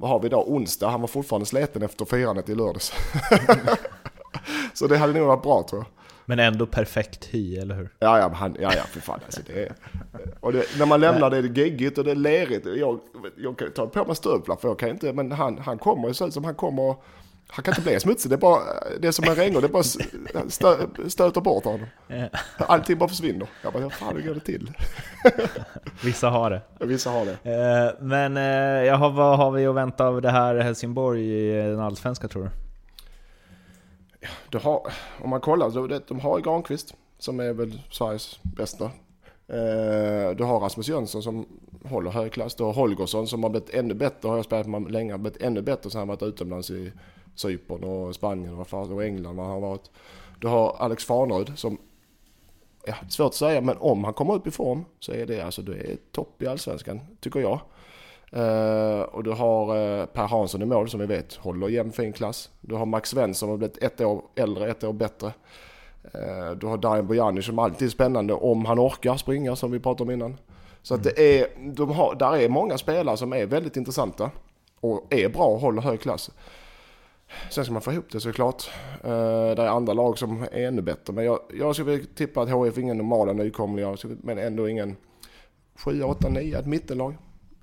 vad 0.00 0.10
har 0.10 0.20
vi 0.20 0.26
idag, 0.26 0.48
onsdag, 0.48 0.88
han 0.88 1.00
var 1.00 1.08
fortfarande 1.08 1.46
sliten 1.46 1.82
efter 1.82 2.04
firandet 2.04 2.48
i 2.48 2.54
lördags. 2.54 2.92
så 4.74 4.86
det 4.86 4.98
hade 4.98 5.12
nog 5.12 5.26
varit 5.26 5.42
bra 5.42 5.66
tror 5.70 5.80
jag. 5.80 5.86
Men 6.24 6.38
ändå 6.38 6.66
perfekt 6.66 7.28
hy, 7.30 7.56
eller 7.56 7.74
hur? 7.74 7.88
Ja, 7.98 8.18
ja, 8.18 8.30
han, 8.34 8.56
ja, 8.60 8.72
ja, 8.76 8.82
för 8.82 9.00
fan 9.00 9.20
alltså. 9.24 9.40
Det 9.46 9.62
är, 9.62 9.74
och 10.40 10.52
det, 10.52 10.78
när 10.78 10.86
man 10.86 11.00
lämnar 11.00 11.30
det 11.30 11.36
är 11.36 11.42
det 11.42 11.60
geggigt 11.60 11.98
och 11.98 12.04
det 12.04 12.10
är 12.10 12.14
lerigt. 12.14 12.66
Jag, 12.66 13.00
jag 13.36 13.58
kan 13.58 13.70
ta 13.70 13.86
på 13.86 14.04
mig 14.04 14.16
stövlar 14.16 14.56
för 14.56 14.68
jag 14.68 14.78
kan 14.78 14.88
inte, 14.88 15.12
men 15.12 15.32
han, 15.32 15.58
han 15.58 15.78
kommer 15.78 16.08
ju 16.08 16.14
se 16.14 16.24
ut 16.24 16.34
som 16.34 16.44
han 16.44 16.54
kommer, 16.54 16.94
han 17.52 17.62
kan 17.62 17.72
inte 17.72 17.82
bli 17.82 18.00
smutsig. 18.00 18.30
Det 18.30 18.34
är 18.34 18.38
bara, 18.38 18.60
det 19.00 19.08
är 19.08 19.12
som 19.12 19.24
en 19.24 19.34
regn 19.34 19.60
det 19.60 19.68
bara 19.68 19.82
stö, 20.48 20.86
stöter 21.08 21.40
bort 21.40 21.64
honom. 21.64 21.86
Allting 22.56 22.98
bara 22.98 23.08
försvinner. 23.08 23.48
Jag 23.62 23.72
bara, 23.72 23.82
hur 23.82 23.90
fan 23.90 24.16
hur 24.16 24.22
går 24.22 24.34
det 24.34 24.40
till? 24.40 24.72
Vissa 26.04 26.28
har 26.30 26.50
det. 26.50 26.62
Vissa 26.78 27.10
har 27.10 27.26
det. 27.26 27.32
Eh, 27.32 28.04
Men 28.04 28.36
eh, 28.36 28.86
jaha, 28.86 29.08
vad 29.08 29.36
har 29.38 29.50
vi 29.50 29.66
att 29.66 29.74
vänta 29.74 30.06
av 30.06 30.22
det 30.22 30.30
här 30.30 30.54
Helsingborg 30.56 31.48
i 31.48 31.62
den 31.62 31.80
allsvenska 31.80 32.28
tror 32.28 32.42
du? 32.42 32.50
Du 34.48 34.58
har, 34.58 34.92
om 35.22 35.30
man 35.30 35.40
kollar, 35.40 36.00
de 36.08 36.20
har 36.20 36.40
Granqvist 36.40 36.94
som 37.18 37.40
är 37.40 37.52
väl 37.52 37.80
Sveriges 37.90 38.38
bästa. 38.42 38.84
Eh, 39.48 40.36
du 40.36 40.44
har 40.44 40.60
Rasmus 40.60 40.88
Jönsson 40.88 41.22
som 41.22 41.46
håller 41.84 42.10
hög 42.10 42.32
klass. 42.32 42.54
Du 42.54 42.64
har 42.64 42.72
Holgersson 42.72 43.26
som 43.26 43.42
har 43.42 43.50
blivit 43.50 43.70
ännu 43.70 43.94
bättre, 43.94 44.28
har 44.28 44.36
jag 44.36 44.44
spelat 44.44 44.66
med 44.66 44.90
länge, 44.90 45.12
har 45.12 45.18
blivit 45.18 45.42
ännu 45.42 45.62
bättre 45.62 45.90
sen 45.90 45.98
han 45.98 46.08
varit 46.08 46.22
utomlands 46.22 46.70
i 46.70 46.92
Cypern 47.34 47.84
och 47.84 48.14
Spanien 48.14 48.52
och, 48.52 48.58
vad 48.58 48.66
fan, 48.66 48.92
och 48.92 49.04
England 49.04 49.36
var 49.36 49.44
han 49.44 49.62
varit. 49.62 49.90
Du 50.40 50.48
har 50.48 50.76
Alex 50.78 51.04
Farnerud 51.04 51.58
som, 51.58 51.78
ja, 52.86 52.94
svårt 53.08 53.26
att 53.26 53.34
säga, 53.34 53.60
men 53.60 53.76
om 53.78 54.04
han 54.04 54.14
kommer 54.14 54.34
upp 54.34 54.46
i 54.46 54.50
form 54.50 54.84
så 54.98 55.12
är 55.12 55.26
det 55.26 55.40
alltså, 55.40 55.62
det 55.62 55.74
är 55.74 55.96
topp 56.12 56.42
i 56.42 56.46
allsvenskan, 56.46 57.00
tycker 57.20 57.40
jag. 57.40 57.60
Eh, 58.32 59.00
och 59.00 59.24
du 59.24 59.30
har 59.30 59.76
eh, 59.76 60.06
Per 60.06 60.26
Hansson 60.26 60.62
i 60.62 60.66
mål 60.66 60.88
som 60.88 61.00
vi 61.00 61.06
vet 61.06 61.34
håller 61.34 61.68
jämn 61.68 61.92
fin 61.92 62.12
klass. 62.12 62.50
Du 62.60 62.74
har 62.74 62.86
Max 62.86 63.10
Svensson 63.10 63.34
som 63.34 63.48
har 63.48 63.56
blivit 63.56 63.82
ett 63.82 64.00
år 64.00 64.22
äldre, 64.34 64.70
ett 64.70 64.84
år 64.84 64.92
bättre. 64.92 65.32
Eh, 66.14 66.50
du 66.56 66.66
har 66.66 66.76
Darin 66.76 67.06
Bojanic 67.06 67.46
som 67.46 67.58
alltid 67.58 67.88
är 67.88 67.90
spännande 67.90 68.34
om 68.34 68.64
han 68.64 68.78
orkar 68.78 69.16
springa 69.16 69.56
som 69.56 69.70
vi 69.70 69.80
pratade 69.80 70.02
om 70.02 70.10
innan. 70.10 70.36
Så 70.82 70.94
att 70.94 71.02
det 71.02 71.40
är, 71.40 71.46
de 71.72 71.90
har, 71.90 72.14
där 72.14 72.36
är 72.36 72.48
många 72.48 72.78
spelare 72.78 73.16
som 73.16 73.32
är 73.32 73.46
väldigt 73.46 73.76
intressanta 73.76 74.30
och 74.80 75.06
är 75.10 75.28
bra 75.28 75.44
och 75.44 75.60
håller 75.60 75.82
hög 75.82 76.00
klass. 76.00 76.30
Sen 77.50 77.64
ska 77.64 77.72
man 77.72 77.82
få 77.82 77.92
ihop 77.92 78.12
det 78.12 78.20
såklart. 78.20 78.70
Uh, 79.04 79.10
det 79.56 79.62
är 79.62 79.66
andra 79.66 79.92
lag 79.92 80.18
som 80.18 80.42
är 80.42 80.66
ännu 80.66 80.82
bättre. 80.82 81.12
Men 81.12 81.24
jag, 81.24 81.40
jag 81.54 81.74
skulle 81.74 82.04
tippa 82.04 82.42
att 82.42 82.50
HF 82.50 82.76
är 82.76 82.80
ingen 82.80 82.96
normala 82.96 83.32
nykomlingar. 83.32 83.98
Men 84.26 84.38
ändå 84.38 84.68
ingen 84.68 84.96
7, 85.74 86.02
8, 86.02 86.28
9, 86.28 86.58
ett 86.58 86.66
mittenlag 86.66 87.16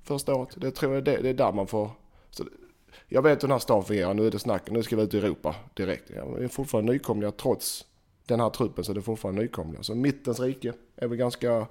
första 0.04 0.34
året. 0.34 0.48
Det 0.56 0.70
tror 0.70 0.94
jag 0.94 1.04
det, 1.04 1.16
det 1.16 1.28
är 1.28 1.34
där 1.34 1.52
man 1.52 1.66
får... 1.66 1.90
Så, 2.30 2.44
jag 3.08 3.22
vet 3.22 3.42
hur 3.42 3.48
den 3.48 3.50
här 3.50 3.58
stan 3.58 3.84
fungerar. 3.84 4.14
Nu 4.14 4.26
är 4.26 4.30
det 4.30 4.38
snack. 4.38 4.70
Nu 4.70 4.82
ska 4.82 4.96
vi 4.96 5.02
ut 5.02 5.14
i 5.14 5.18
Europa 5.18 5.54
direkt. 5.74 6.10
Ja, 6.16 6.24
vi 6.38 6.44
är 6.44 6.48
fortfarande 6.48 6.92
nykomlingar 6.92 7.30
trots 7.30 7.84
den 8.26 8.40
här 8.40 8.50
truppen 8.50 8.84
så 8.84 8.92
det 8.92 9.00
är 9.00 9.02
fortfarande 9.02 9.42
nykomlingar. 9.42 9.82
Så 9.82 9.94
mittens 9.94 10.40
rike 10.40 10.72
är 10.96 11.08
väl 11.08 11.18
ganska 11.18 11.66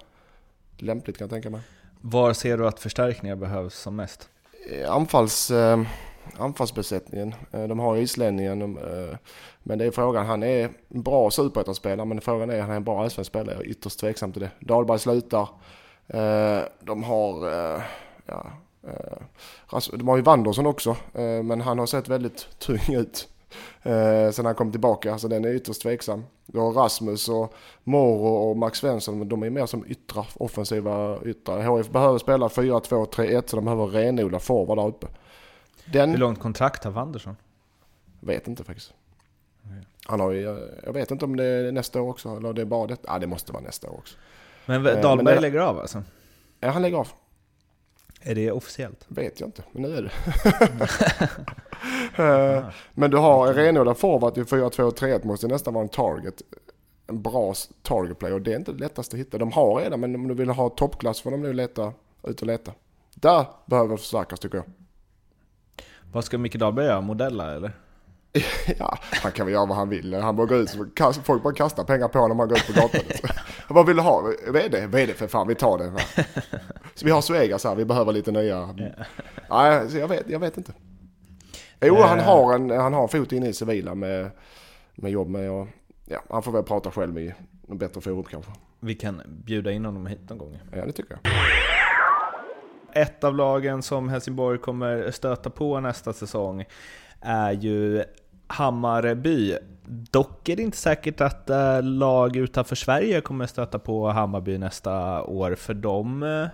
lämpligt 0.76 1.18
kan 1.18 1.24
jag 1.24 1.30
tänka 1.30 1.50
mig. 1.50 1.60
Var 2.00 2.32
ser 2.32 2.58
du 2.58 2.66
att 2.66 2.80
förstärkningar 2.80 3.36
behövs 3.36 3.78
som 3.78 3.96
mest? 3.96 4.28
Eh, 4.70 4.92
Anfalls, 4.92 5.50
eh, 5.50 5.82
anfallsbesättningen. 6.38 7.34
Eh, 7.52 7.62
de 7.62 7.78
har 7.78 7.94
ju 7.94 8.02
islänningen. 8.02 8.62
Eh, 8.62 9.16
men 9.62 9.78
det 9.78 9.84
är 9.84 9.90
frågan, 9.90 10.26
han 10.26 10.42
är 10.42 10.64
en 10.88 11.02
bra 11.02 11.30
superettan-spelare 11.30 12.06
men 12.06 12.20
frågan 12.20 12.50
är, 12.50 12.60
han 12.60 12.70
är 12.70 12.76
en 12.76 12.84
bra 12.84 13.02
allsvensk 13.02 13.30
spelare. 13.30 13.54
Jag 13.54 13.64
är 13.64 13.70
ytterst 13.70 14.00
tveksam 14.00 14.32
till 14.32 14.42
det. 14.42 14.50
Dahlberg 14.60 14.98
slutar. 14.98 15.48
Eh, 16.06 16.60
de 16.80 17.02
har, 17.02 17.48
ja, 18.26 18.46
de 19.92 20.08
har 20.08 20.16
ju 20.16 20.22
Wanderson 20.22 20.66
också. 20.66 20.96
Men 21.44 21.60
han 21.60 21.78
har 21.78 21.86
sett 21.86 22.08
väldigt 22.08 22.58
tung 22.58 22.94
ut. 22.94 23.28
Sen 24.32 24.46
han 24.46 24.54
kom 24.54 24.70
tillbaka, 24.70 25.18
så 25.18 25.28
den 25.28 25.44
är 25.44 25.54
ytterst 25.54 25.82
tveksam. 25.82 26.24
Du 26.46 26.58
har 26.58 26.72
Rasmus 26.72 27.28
och 27.28 27.54
Moro 27.84 28.34
och 28.34 28.56
Max 28.56 28.78
Svensson, 28.78 29.28
de 29.28 29.42
är 29.42 29.50
mer 29.50 29.66
som 29.66 29.84
yttra, 29.88 30.24
offensiva 30.34 31.18
yttrar. 31.24 31.62
HF 31.62 31.90
behöver 31.90 32.18
spela 32.18 32.48
4-2-3-1 32.48 33.42
så 33.46 33.56
de 33.56 33.64
behöver 33.64 33.86
renodla 33.86 34.38
forward 34.38 34.78
där 34.78 34.86
uppe. 34.86 35.06
Den 35.92 36.10
Hur 36.10 36.18
långt 36.18 36.38
kontrakt 36.40 36.84
har 36.84 36.90
Wandersson? 36.90 37.36
vet 38.20 38.48
inte 38.48 38.64
faktiskt. 38.64 38.94
Han 40.06 40.20
har 40.20 40.30
ju, 40.30 40.40
jag 40.84 40.92
vet 40.92 41.10
inte 41.10 41.24
om 41.24 41.36
det 41.36 41.44
är 41.44 41.72
nästa 41.72 42.00
år 42.02 42.10
också, 42.10 42.36
eller 42.36 42.52
det 42.52 42.60
är 42.60 42.66
bara 42.66 42.86
det. 42.86 42.96
Ja, 43.06 43.18
det 43.18 43.26
måste 43.26 43.52
vara 43.52 43.62
nästa 43.62 43.90
år 43.90 43.94
också. 43.98 44.16
Men 44.66 44.86
Eh, 44.86 45.00
Dahlberg 45.00 45.24
men 45.24 45.34
det- 45.34 45.40
lägger 45.40 45.58
av 45.58 45.78
alltså? 45.78 46.02
Ja, 46.60 46.70
han 46.70 46.82
lägger 46.82 46.96
av. 46.98 47.08
Är 48.20 48.34
det 48.34 48.50
officiellt? 48.50 49.04
Vet 49.08 49.40
jag 49.40 49.48
inte, 49.48 49.62
men 49.72 49.82
nu 49.82 49.96
är 49.96 50.02
det. 50.02 50.10
Eh, 52.16 52.64
men 52.94 53.10
du 53.10 53.16
har 53.16 53.46
en 53.48 53.54
renodlad 53.54 53.98
forward 53.98 54.38
i 54.38 54.42
4-2-3-1 54.42 55.26
måste 55.26 55.46
nästan 55.48 55.74
vara 55.74 55.82
en 55.82 55.88
target. 55.88 56.42
En 57.06 57.22
bra 57.22 57.54
target 57.82 58.18
play 58.18 58.32
och 58.32 58.42
det 58.42 58.52
är 58.52 58.56
inte 58.56 58.72
det 58.72 58.78
lättaste 58.78 59.16
att 59.16 59.20
hitta. 59.20 59.38
De 59.38 59.52
har 59.52 59.80
redan 59.80 60.00
men 60.00 60.14
om 60.14 60.28
du 60.28 60.34
vill 60.34 60.48
ha 60.50 60.68
toppklass 60.68 61.20
får 61.20 61.30
de 61.30 61.42
nu 61.42 61.52
leta, 61.52 61.92
ut 62.22 62.40
och 62.40 62.46
leta. 62.46 62.72
Där 63.14 63.46
behöver 63.66 63.96
förstärkas 63.96 64.40
tycker 64.40 64.56
jag. 64.58 64.64
Vad 66.12 66.24
ska 66.24 66.38
Micke 66.38 66.54
Dahlberg 66.58 66.86
göra? 66.86 67.00
Modella 67.00 67.54
eller? 67.54 67.72
Ja, 68.78 68.98
han 69.22 69.32
kan 69.32 69.46
väl 69.46 69.52
göra 69.54 69.66
vad 69.66 69.76
han 69.76 69.88
vill. 69.88 70.14
Han 70.14 70.36
bara 70.36 70.46
går 70.46 70.58
ut, 70.58 70.70
så 70.70 71.12
folk 71.22 71.42
bara 71.42 71.54
kastar 71.54 71.84
pengar 71.84 72.08
på 72.08 72.18
honom 72.18 72.36
när 72.36 72.42
han 72.42 72.48
går 72.48 72.58
ut 72.58 72.66
på 72.66 72.72
gatan. 72.80 73.00
vad 73.68 73.86
vill 73.86 73.96
du 73.96 74.02
ha? 74.02 74.32
VD? 74.52 74.86
VD 74.86 75.14
för 75.14 75.26
fan, 75.28 75.48
vi 75.48 75.54
tar 75.54 75.78
det. 75.78 75.92
Så 76.94 77.04
vi 77.04 77.10
har 77.10 77.20
Svegas 77.20 77.64
här, 77.64 77.74
vi 77.74 77.84
behöver 77.84 78.12
lite 78.12 78.32
nya. 78.32 78.74
Nej, 79.50 79.90
så 79.90 79.96
jag 79.98 80.08
vet, 80.08 80.30
jag 80.30 80.38
vet 80.40 80.56
inte. 80.56 80.72
Jo, 81.80 81.96
han 82.02 82.18
Eh. 82.18 82.24
har 82.24 82.54
en, 82.54 82.70
han 82.70 82.94
har 82.94 83.02
en 83.02 83.08
fot 83.08 83.32
inne 83.32 83.48
i 83.48 83.52
civila 83.52 83.94
med, 83.94 84.30
med 84.94 85.10
jobb 85.10 85.28
med 85.28 85.50
och, 85.50 85.66
ja, 86.04 86.22
han 86.30 86.42
får 86.42 86.52
väl 86.52 86.62
prata 86.62 86.90
själv 86.90 87.18
i 87.18 87.34
någon 87.66 87.78
bättre 87.78 88.00
forum 88.00 88.24
kanske. 88.24 88.50
Vi 88.80 88.94
kan 88.94 89.22
bjuda 89.26 89.72
in 89.72 89.84
honom 89.84 90.06
hit 90.06 90.20
någon 90.28 90.38
gång. 90.38 90.58
Ja, 90.72 90.86
det 90.86 90.92
tycker 90.92 91.18
jag. 91.22 91.32
Ett 92.98 93.24
av 93.24 93.36
lagen 93.36 93.82
som 93.82 94.08
Helsingborg 94.08 94.58
kommer 94.58 95.10
stöta 95.10 95.50
på 95.50 95.80
nästa 95.80 96.12
säsong 96.12 96.64
är 97.20 97.52
ju 97.52 98.04
Hammarby. 98.46 99.56
Dock 99.86 100.48
är 100.48 100.56
det 100.56 100.62
inte 100.62 100.76
säkert 100.76 101.20
att 101.20 101.50
eh, 101.50 101.82
lag 101.82 102.36
utanför 102.36 102.76
Sverige 102.76 103.20
kommer 103.20 103.46
stöta 103.46 103.78
på 103.78 104.08
Hammarby 104.08 104.58
nästa 104.58 105.22
år, 105.22 105.54
för 105.54 105.74
de 105.74 106.22
eh, 106.22 106.46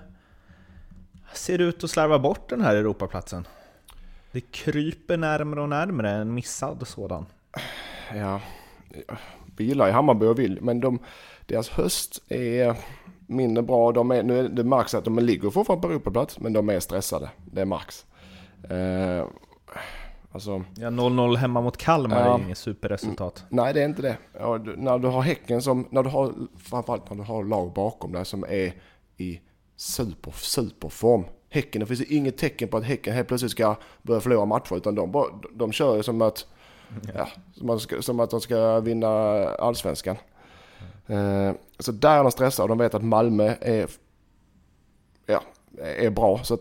ser 1.32 1.58
ut 1.58 1.84
att 1.84 1.90
slarva 1.90 2.18
bort 2.18 2.48
den 2.48 2.60
här 2.60 2.76
Europaplatsen. 2.76 3.46
Det 4.32 4.40
kryper 4.40 5.16
närmare 5.16 5.60
och 5.60 5.68
närmare 5.68 6.10
en 6.10 6.34
missad 6.34 6.86
sådan. 6.86 7.26
Ja, 8.14 8.40
vi 9.56 9.64
gillar 9.64 9.86
ju 9.86 9.92
Hammarby 9.92 10.26
och 10.26 10.38
vill, 10.38 10.58
men 10.62 10.80
de, 10.80 10.98
deras 11.46 11.68
höst 11.68 12.22
är 12.28 12.76
mindre 13.26 13.62
bra. 13.62 13.92
De 13.92 14.10
är, 14.10 14.22
nu 14.22 14.38
är 14.38 14.48
det 14.48 14.64
märks 14.64 14.94
att 14.94 15.04
de 15.04 15.18
ligger 15.18 15.50
fortfarande 15.50 15.82
på 15.86 15.92
Europaplats, 15.92 16.40
men 16.40 16.52
de 16.52 16.68
är 16.68 16.80
stressade. 16.80 17.30
Det 17.52 17.60
är 17.60 17.64
Max. 17.64 18.06
Eh, 18.70 19.26
alltså, 20.32 20.64
Ja, 20.76 20.88
0-0 20.88 21.36
hemma 21.36 21.60
mot 21.60 21.76
Kalmar 21.76 22.20
Ja. 22.26 22.38
är 22.38 22.42
inget 22.44 22.58
superresultat. 22.58 23.44
nej 23.48 23.74
det 23.74 23.80
är 23.80 23.84
inte 23.84 24.02
det. 24.02 24.16
Ja, 24.38 24.58
du, 24.58 24.76
när 24.76 24.98
du 24.98 25.08
har 25.08 25.22
Häcken 25.22 25.62
som, 25.62 25.86
när 25.90 26.02
du 26.02 26.08
har, 26.10 26.32
framförallt 26.56 27.10
när 27.10 27.16
du 27.16 27.22
har 27.22 27.44
lag 27.44 27.72
bakom 27.72 28.12
dig 28.12 28.24
som 28.24 28.44
är 28.48 28.72
i 29.16 29.40
super, 29.76 30.30
superform. 30.36 31.24
Häcken, 31.50 31.80
det 31.80 31.86
finns 31.86 32.00
ju 32.00 32.16
inget 32.16 32.38
tecken 32.38 32.68
på 32.68 32.76
att 32.76 32.84
Häcken 32.84 33.14
helt 33.14 33.28
plötsligt 33.28 33.50
ska 33.52 33.76
börja 34.02 34.20
förlora 34.20 34.44
matcher, 34.44 34.76
utan 34.76 34.94
de, 34.94 35.12
bara, 35.12 35.26
de 35.54 35.72
kör 35.72 35.96
ju 35.96 36.02
som 36.02 36.22
att, 36.22 36.46
ja, 37.14 37.28
som, 37.54 37.70
att, 37.70 37.80
ska- 37.80 38.02
som 38.02 38.20
att 38.20 38.30
de 38.30 38.40
ska 38.40 38.80
vinna 38.80 39.08
allsvenskan. 39.48 40.16
Eh, 41.06 41.52
så 41.84 41.92
där 41.92 42.18
är 42.18 42.22
de 42.22 42.32
stressade 42.32 42.62
och 42.64 42.68
de 42.68 42.78
vet 42.78 42.94
att 42.94 43.04
Malmö 43.04 43.54
är, 43.60 43.90
ja, 45.26 45.42
är 45.78 46.10
bra. 46.10 46.40
Så 46.42 46.54
att 46.54 46.60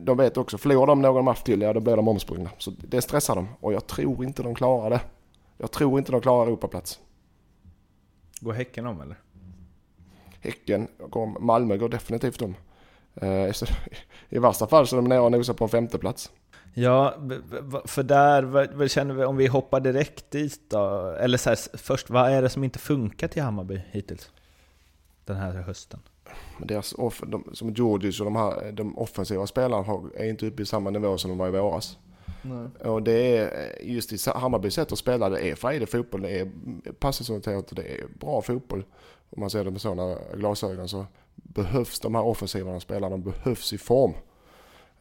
de 0.00 0.16
vet 0.16 0.36
också, 0.36 0.58
förlorar 0.58 0.86
de 0.86 1.02
någon 1.02 1.24
match 1.24 1.42
till, 1.42 1.60
ja 1.60 1.72
då 1.72 1.80
blir 1.80 1.96
de 1.96 2.08
omsprungna. 2.08 2.50
Så 2.58 2.72
det 2.78 3.02
stressar 3.02 3.34
dem 3.34 3.48
och 3.60 3.72
jag 3.72 3.86
tror 3.86 4.24
inte 4.24 4.42
de 4.42 4.54
klarar 4.54 4.90
det. 4.90 5.00
Jag 5.58 5.70
tror 5.70 5.98
inte 5.98 6.12
de 6.12 6.20
klarar 6.20 6.46
Europaplats. 6.46 7.00
Går 8.40 8.52
Häcken 8.52 8.86
om 8.86 9.00
eller? 9.00 9.16
Häcken, 10.40 10.88
går, 11.08 11.40
Malmö 11.40 11.76
går 11.76 11.88
definitivt 11.88 12.42
om. 12.42 12.54
Eh, 13.14 13.52
så, 13.52 13.66
I 14.28 14.38
värsta 14.38 14.66
fall 14.66 14.86
så 14.86 14.96
är 14.96 15.02
de 15.02 15.08
nere 15.08 15.20
och 15.20 15.32
nosar 15.32 15.54
på 15.54 15.64
en 15.64 15.70
femteplats. 15.70 16.30
Ja, 16.74 17.14
för 17.84 18.02
där, 18.02 18.42
vad, 18.74 18.90
känner 18.90 19.14
vi, 19.14 19.24
om 19.24 19.36
vi 19.36 19.46
hoppar 19.46 19.80
direkt 19.80 20.30
dit 20.30 20.60
då? 20.70 21.16
Eller 21.20 21.38
så 21.38 21.48
här, 21.48 21.76
först, 21.78 22.10
vad 22.10 22.30
är 22.30 22.42
det 22.42 22.48
som 22.48 22.64
inte 22.64 22.78
funkar 22.78 23.28
till 23.28 23.42
Hammarby 23.42 23.82
hittills? 23.90 24.30
Den 25.26 25.36
här 25.36 25.52
hösten. 25.52 26.00
deras 26.58 26.92
off, 26.92 27.22
de, 27.26 27.50
som 27.52 27.74
Georgic 27.74 28.20
och 28.20 28.24
de 28.24 28.36
här 28.36 28.72
de 28.72 28.98
offensiva 28.98 29.46
spelarna 29.46 29.82
har, 29.82 30.10
är 30.16 30.24
inte 30.24 30.46
uppe 30.46 30.62
i 30.62 30.66
samma 30.66 30.90
nivå 30.90 31.18
som 31.18 31.30
de 31.30 31.38
var 31.38 31.48
i 31.48 31.50
våras. 31.50 31.98
Nej. 32.42 32.90
Och 32.90 33.02
det 33.02 33.36
är 33.36 33.72
just 33.82 34.12
i 34.12 34.30
Hammarbys 34.30 34.74
sätt 34.74 34.92
att 34.92 34.98
spela, 34.98 35.28
det 35.28 35.50
är 35.50 35.54
frejdig 35.54 35.88
fotboll, 35.88 36.22
det 36.22 36.40
är 36.40 36.50
passningsorienterat 36.98 37.68
och 37.68 37.74
det 37.74 37.82
är 37.82 38.06
bra 38.20 38.42
fotboll. 38.42 38.84
Om 39.30 39.40
man 39.40 39.50
ser 39.50 39.64
det 39.64 39.70
med 39.70 39.80
sådana 39.80 40.18
glasögon 40.34 40.88
så 40.88 41.06
behövs 41.34 42.00
de 42.00 42.14
här 42.14 42.22
offensiva 42.22 42.80
spelarna, 42.80 43.16
de 43.16 43.22
behövs 43.22 43.72
i 43.72 43.78
form. 43.78 44.12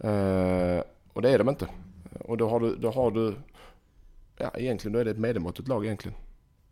Uh, 0.03 0.81
och 1.13 1.21
det 1.21 1.29
är 1.29 1.37
de 1.37 1.49
inte. 1.49 1.67
Och 2.19 2.37
då 2.37 2.49
har 2.49 2.59
du, 2.59 2.75
då 2.75 2.91
har 2.91 3.11
du 3.11 3.35
ja 4.37 4.51
egentligen 4.53 4.93
då 4.93 4.99
är 4.99 5.05
det 5.05 5.11
ett 5.11 5.17
medelmåttigt 5.17 5.67
lag 5.67 5.85
egentligen. 5.85 6.17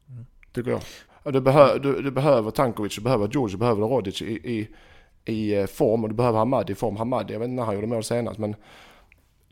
Mm. 0.09 0.25
Tycker 0.53 0.71
jag. 0.71 0.81
Du, 1.23 1.41
behö, 1.41 1.77
du, 1.77 2.01
du, 2.01 2.11
behöver 2.11 2.51
Tankovic, 2.51 2.95
du 2.95 3.01
behöver 3.01 3.27
George, 3.27 3.53
du 3.53 3.57
behöver 3.57 3.87
Rodic 3.87 4.21
i, 4.21 4.25
i, 4.25 4.69
i 5.25 5.55
eh, 5.55 5.65
form 5.65 6.03
och 6.03 6.09
du 6.09 6.15
behöver 6.15 6.39
Hamadi 6.39 6.71
i 6.71 6.75
form. 6.75 6.95
Hamadi, 6.95 7.33
jag 7.33 7.39
vet 7.39 7.49
inte 7.49 7.55
när 7.55 7.65
han 7.65 7.75
gjorde 7.75 7.87
mål 7.87 8.03
senast 8.03 8.39
men 8.39 8.55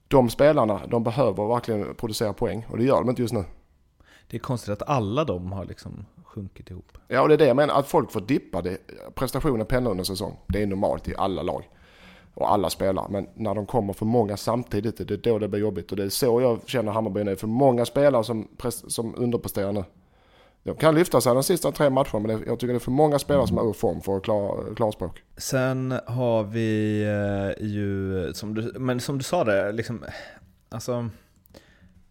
de 0.07 0.29
spelarna, 0.29 0.81
de 0.87 1.03
behöver 1.03 1.47
verkligen 1.47 1.95
producera 1.95 2.33
poäng 2.33 2.65
och 2.69 2.77
det 2.77 2.83
gör 2.83 2.97
de 2.97 3.09
inte 3.09 3.21
just 3.21 3.33
nu. 3.33 3.43
Det 4.27 4.37
är 4.37 4.39
konstigt 4.39 4.69
att 4.81 4.89
alla 4.89 5.23
de 5.23 5.51
har 5.51 5.65
liksom 5.65 6.05
sjunkit 6.25 6.69
ihop. 6.69 6.97
Ja, 7.07 7.21
och 7.21 7.27
det 7.27 7.33
är 7.33 7.37
det 7.37 7.47
jag 7.47 7.55
menar, 7.55 7.79
att 7.79 7.87
folk 7.87 8.11
får 8.11 8.21
dippa 8.21 8.61
det. 8.61 8.77
Prestationen 9.15 9.65
pendlar 9.65 9.91
under 9.91 10.03
säsong. 10.03 10.37
Det 10.47 10.63
är 10.63 10.67
normalt 10.67 11.07
i 11.07 11.15
alla 11.17 11.41
lag 11.41 11.69
och 12.33 12.51
alla 12.51 12.69
spelare. 12.69 13.07
Men 13.09 13.27
när 13.35 13.55
de 13.55 13.65
kommer 13.65 13.93
för 13.93 14.05
många 14.05 14.37
samtidigt, 14.37 14.97
det 15.07 15.13
är 15.13 15.17
då 15.17 15.39
det 15.39 15.47
blir 15.47 15.59
jobbigt. 15.59 15.91
Och 15.91 15.97
det 15.97 16.03
är 16.03 16.09
så 16.09 16.41
jag 16.41 16.59
känner 16.65 16.91
Hammarby 16.91 17.23
nu. 17.23 17.35
För 17.35 17.47
många 17.47 17.85
spelare 17.85 18.23
som, 18.23 18.47
som 18.71 19.15
underpresterar 19.17 19.71
nu. 19.71 19.83
De 20.63 20.75
kan 20.75 20.95
lyfta 20.95 21.21
sig 21.21 21.33
de 21.33 21.43
sista 21.43 21.71
tre 21.71 21.89
matcherna, 21.89 22.19
men 22.19 22.29
jag 22.29 22.59
tycker 22.59 22.73
det 22.73 22.77
är 22.77 22.79
för 22.79 22.91
många 22.91 23.19
spelare 23.19 23.47
som 23.47 23.57
är 23.57 23.69
ur 23.69 23.73
form 23.73 24.01
för 24.01 24.17
att 24.17 24.23
klara 24.23 24.75
klarspråk. 24.75 25.23
Sen 25.37 25.99
har 26.05 26.43
vi 26.43 27.01
eh, 27.03 27.67
ju, 27.67 28.33
som 28.33 28.53
du, 28.53 28.73
men 28.79 28.99
som 28.99 29.17
du 29.17 29.23
sa 29.23 29.43
det, 29.43 29.71
liksom, 29.71 30.05
alltså 30.69 31.09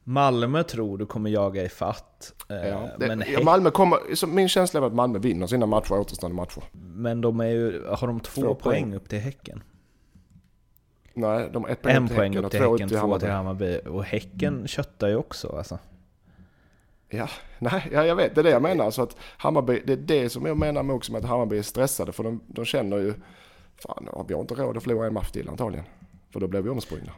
Malmö 0.05 0.63
tror 0.63 0.99
du 0.99 1.07
kommer 1.07 1.31
jaga 1.31 1.65
i 1.65 1.69
fatt. 1.69 2.33
Eh, 2.49 2.69
ja, 2.69 2.89
men 2.99 3.25
ja, 3.33 3.41
Malmö 3.45 3.71
kommer, 3.71 4.27
min 4.27 4.49
känsla 4.49 4.81
är 4.81 4.87
att 4.87 4.95
Malmö 4.95 5.19
vinner 5.19 5.47
sina 5.47 5.67
matcher, 5.67 5.93
återstående 5.93 6.37
matcher. 6.37 6.63
Men 6.73 7.21
de 7.21 7.41
är 7.41 7.49
ju, 7.49 7.85
har 7.87 8.07
de 8.07 8.21
två, 8.21 8.43
två 8.43 8.55
poäng, 8.55 8.83
poäng 8.83 8.95
upp 8.95 9.09
till 9.09 9.19
Häcken? 9.19 9.63
Nej, 11.15 11.51
de 11.53 11.65
har 11.65 11.71
ett 11.71 11.83
poäng 11.83 11.97
en 11.97 12.03
upp 12.03 12.09
till 12.09 12.17
poäng 12.17 12.33
Häcken, 12.33 12.45
upp 12.45 12.51
till 12.51 12.61
Häcken, 12.61 12.89
två 12.89 13.19
till 13.19 13.31
Hammarby. 13.31 13.81
Och 13.89 14.05
Häcken 14.05 14.69
köttar 14.69 15.09
ju 15.09 15.17
också 15.17 15.57
alltså. 15.57 15.79
Ja, 17.11 17.29
nej, 17.59 17.89
ja, 17.93 18.07
jag 18.07 18.17
vet, 18.17 18.35
det 18.35 18.41
är 18.41 18.43
det 18.43 18.51
jag 18.51 18.63
menar. 18.63 18.91
Så 18.91 19.03
att 19.03 19.17
Hammarby, 19.37 19.83
det 19.87 19.93
är 19.93 19.97
det 19.97 20.29
som 20.29 20.47
jag 20.47 20.57
menar 20.57 20.83
med 20.83 20.97
också 20.97 21.13
med 21.13 21.25
att 21.25 21.31
Hammarby 21.31 21.59
är 21.59 21.63
stressade. 21.63 22.13
För 22.13 22.25
de, 22.25 22.41
de 22.47 22.65
känner 22.65 22.97
ju, 22.97 23.15
fan 23.77 24.25
vi 24.29 24.35
har 24.35 24.41
inte 24.41 24.55
råd 24.55 24.77
att 24.77 24.83
förlora 24.83 25.07
en 25.07 25.15
match 25.15 25.31
till 25.31 25.49
antagligen. 25.49 25.87
För 26.33 26.41
då 26.41 26.47
blir 26.47 26.61
vi 26.61 26.71
omsprungna. 26.71 27.13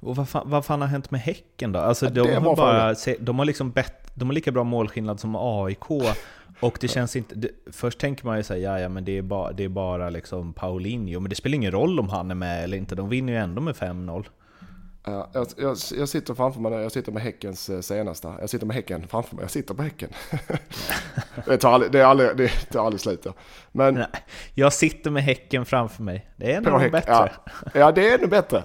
Och 0.00 0.16
vad 0.16 0.28
fan, 0.28 0.50
vad 0.50 0.64
fan 0.64 0.80
har 0.80 0.88
hänt 0.88 1.10
med 1.10 1.20
Häcken 1.20 1.72
då? 1.72 1.78
Alltså 1.78 2.06
ja, 2.06 2.10
de, 2.10 2.34
har 2.34 2.56
bara, 2.56 2.94
de, 3.20 3.38
har 3.38 3.46
liksom 3.46 3.70
bett, 3.70 4.10
de 4.14 4.28
har 4.28 4.34
lika 4.34 4.52
bra 4.52 4.64
målskillnad 4.64 5.20
som 5.20 5.36
AIK. 5.36 5.90
Och 6.60 6.78
det 6.80 6.88
känns 6.88 7.16
inte... 7.16 7.34
Det, 7.34 7.48
först 7.72 7.98
tänker 7.98 8.26
man 8.26 8.36
ju 8.36 8.42
säga 8.42 8.72
ja, 8.72 8.80
ja 8.80 8.88
men 8.88 9.04
det 9.04 9.18
är, 9.18 9.22
ba, 9.22 9.52
det 9.52 9.64
är 9.64 9.68
bara 9.68 10.10
liksom 10.10 10.52
Paulinho. 10.52 11.20
Men 11.20 11.30
det 11.30 11.36
spelar 11.36 11.54
ingen 11.54 11.72
roll 11.72 12.00
om 12.00 12.08
han 12.08 12.30
är 12.30 12.34
med 12.34 12.64
eller 12.64 12.76
inte. 12.76 12.94
De 12.94 13.08
vinner 13.08 13.32
ju 13.32 13.38
ändå 13.38 13.62
med 13.62 13.74
5-0. 13.74 14.26
Jag, 15.04 15.46
jag, 15.56 15.76
jag, 15.96 16.08
sitter 16.08 16.34
framför 16.34 16.60
mig, 16.60 16.72
jag 16.72 16.92
sitter 16.92 17.12
med 17.12 17.22
Häckens 17.22 17.70
uh, 17.70 17.80
senaste. 17.80 18.34
Jag 18.40 18.50
sitter 18.50 18.66
med 18.66 18.76
Häcken 18.76 19.08
framför 19.08 19.36
mig, 19.36 19.42
jag 19.42 19.50
sitter 19.50 19.74
på 19.74 19.82
Häcken. 19.82 20.08
det, 21.46 21.58
tar 21.58 21.72
aldrig, 21.72 21.92
det, 21.92 22.00
är 22.00 22.04
aldrig, 22.04 22.36
det 22.36 22.48
tar 22.48 22.84
aldrig 22.84 23.00
slut. 23.00 23.26
Men, 23.72 23.94
Nej, 23.94 24.06
jag 24.54 24.72
sitter 24.72 25.10
med 25.10 25.22
Häcken 25.22 25.64
framför 25.66 26.02
mig. 26.02 26.30
Det 26.36 26.52
är 26.52 26.56
ännu 26.56 26.90
bättre. 26.90 27.12
Ja, 27.12 27.28
ja, 27.74 27.92
det 27.92 28.10
är 28.10 28.18
ännu 28.18 28.26
bättre. 28.26 28.64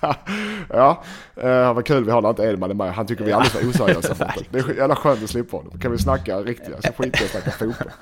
ja, 0.68 1.02
uh, 1.44 1.74
vad 1.74 1.86
kul 1.86 2.04
vi 2.04 2.10
har 2.10 2.22
när 2.22 2.30
inte 2.30 2.42
Edman 2.42 2.70
är 2.70 2.74
med. 2.74 2.94
Han 2.94 3.06
tycker 3.06 3.24
vi 3.24 3.30
är 3.30 3.34
alldeles 3.34 3.52
för 3.52 3.84
oseriösa. 3.84 4.32
det 4.50 4.58
är 4.58 4.74
jävla 4.76 4.96
skönt 4.96 5.22
att 5.22 5.30
slippa 5.30 5.56
honom. 5.56 5.78
Kan 5.78 5.92
vi 5.92 5.98
snacka 5.98 6.38
riktiga, 6.40 6.82
så 6.82 6.92
skiter 6.92 7.10
jag 7.12 7.22
i 7.22 7.24
att 7.24 7.30
snacka 7.30 7.50
fotboll. 7.50 7.92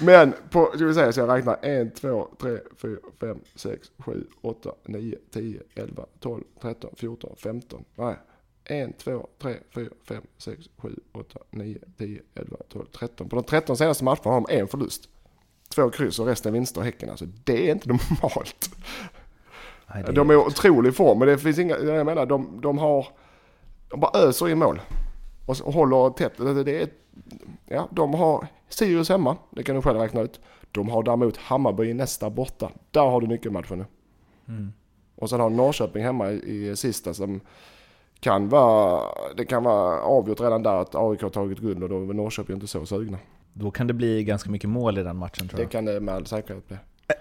Men 0.00 0.34
på, 0.50 0.72
ska 0.74 0.84
vi 0.84 0.94
säga 0.94 1.12
så 1.12 1.20
jag 1.20 1.36
räknar 1.36 1.58
1, 1.62 1.94
2, 1.94 2.28
3, 2.40 2.58
4, 2.76 2.96
5, 3.20 3.38
6, 3.54 3.90
7, 3.98 4.26
8, 4.40 4.70
9, 4.84 5.18
10, 5.32 5.60
11, 5.74 6.06
12, 6.20 6.42
13, 6.62 6.90
14, 6.96 7.36
15. 7.36 7.84
Nej. 7.94 8.16
1, 8.64 8.98
2, 8.98 9.28
3, 9.42 9.54
4, 9.74 9.88
5, 10.08 10.22
6, 10.38 10.68
7, 10.78 10.94
8, 11.12 11.38
9, 11.50 11.78
10, 11.98 12.20
11, 12.34 12.56
12, 12.68 12.86
13. 12.86 13.28
På 13.28 13.36
de 13.36 13.44
13 13.44 13.76
senaste 13.76 14.04
matcherna 14.04 14.30
har 14.30 14.40
de 14.40 14.46
en 14.58 14.68
förlust. 14.68 15.08
Två 15.74 15.90
kryss 15.90 16.18
och 16.18 16.26
resten 16.26 16.52
vinster 16.52 16.80
och 16.80 16.84
Häcken. 16.84 17.10
Alltså 17.10 17.26
det 17.44 17.68
är 17.68 17.72
inte 17.72 17.88
normalt. 17.88 18.70
Nej, 19.94 20.04
är... 20.06 20.12
De 20.12 20.30
är 20.30 20.34
i 20.34 20.36
otrolig 20.36 20.96
form, 20.96 21.18
men 21.18 21.28
det 21.28 21.38
finns 21.38 21.58
inga, 21.58 21.78
jag 21.78 22.06
menar 22.06 22.26
de, 22.26 22.60
de 22.60 22.78
har, 22.78 23.06
de 23.88 24.00
bara 24.00 24.20
öser 24.20 24.48
in 24.48 24.58
mål. 24.58 24.80
Och, 25.46 25.60
och 25.60 25.72
håller 25.72 26.10
tätt. 26.10 26.36
Det 26.64 26.82
är, 26.82 26.88
ja, 27.66 27.88
de 27.90 28.14
har 28.14 28.46
Sirius 28.68 29.08
hemma, 29.08 29.36
det 29.50 29.62
kan 29.62 29.76
du 29.76 29.82
själv 29.82 29.98
räkna 29.98 30.20
ut. 30.20 30.40
De 30.70 30.88
har 30.88 31.02
däremot 31.02 31.36
Hammarby 31.36 31.94
nästa 31.94 32.30
borta. 32.30 32.70
Där 32.90 33.00
har 33.00 33.20
du 33.20 33.26
nyckelmatchen 33.26 33.78
nu. 33.78 33.84
Mm. 34.48 34.72
Och 35.16 35.30
sen 35.30 35.40
har 35.40 35.50
Norrköping 35.50 36.04
hemma 36.04 36.30
i, 36.30 36.68
i 36.70 36.76
sista 36.76 37.14
som 37.14 37.40
kan 38.20 38.48
vara, 38.48 39.02
det 39.36 39.44
kan 39.44 39.62
vara 39.62 40.00
avgjort 40.00 40.40
redan 40.40 40.62
där 40.62 40.76
att 40.76 40.94
AIK 40.94 41.22
har 41.22 41.30
tagit 41.30 41.58
guld 41.58 41.82
och 41.82 41.88
då 41.88 41.96
är 41.96 42.14
Norrköping 42.14 42.54
inte 42.54 42.66
så 42.66 42.86
sugna. 42.86 43.18
Då 43.52 43.70
kan 43.70 43.86
det 43.86 43.94
bli 43.94 44.24
ganska 44.24 44.50
mycket 44.50 44.70
mål 44.70 44.98
i 44.98 45.02
den 45.02 45.16
matchen 45.16 45.48
tror 45.48 45.60
jag. 45.60 45.68
Det 45.68 45.72
kan 45.72 45.84
det 45.84 46.00
med 46.00 46.14
all 46.14 46.26
säkerhet 46.26 46.68
bli. 46.68 46.76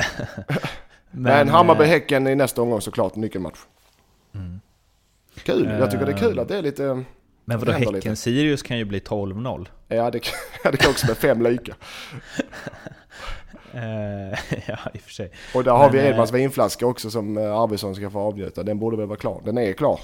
Men, 1.11 1.23
Men 1.23 1.49
Hammarby-Häcken 1.49 2.27
i 2.27 2.35
nästa 2.35 2.61
omgång 2.61 2.81
såklart 2.81 3.15
nyckelmatch. 3.15 3.59
Mm. 4.33 4.59
Kul, 5.35 5.69
jag 5.79 5.91
tycker 5.91 6.05
det 6.05 6.11
är 6.11 6.17
kul 6.17 6.39
att 6.39 6.47
det 6.47 6.57
är 6.57 6.61
lite... 6.61 7.03
Men 7.45 7.59
vadå 7.59 7.71
Häcken-Sirius 7.71 8.61
kan 8.61 8.77
ju 8.77 8.85
bli 8.85 8.99
12-0. 8.99 9.67
Ja 9.87 10.11
det, 10.11 10.21
det 10.71 10.77
kan 10.77 10.91
också 10.91 11.05
bli 11.05 11.15
fem 11.15 11.41
lika. 11.41 11.75
Uh, 13.75 13.79
ja, 14.67 14.77
i 14.93 14.97
och 14.97 15.01
för 15.01 15.11
sig. 15.11 15.31
Och 15.55 15.63
där 15.63 15.71
har 15.71 15.89
vi 15.89 15.99
Edmans 15.99 16.31
uh, 16.31 16.35
vinflaska 16.35 16.87
också 16.87 17.09
som 17.09 17.37
uh, 17.37 17.53
Arvidsson 17.53 17.95
ska 17.95 18.09
få 18.09 18.19
avnjuta. 18.19 18.63
Den 18.63 18.79
borde 18.79 18.97
väl 18.97 19.07
vara 19.07 19.17
klar. 19.17 19.41
Den 19.45 19.57
är 19.57 19.73
klar. 19.73 19.99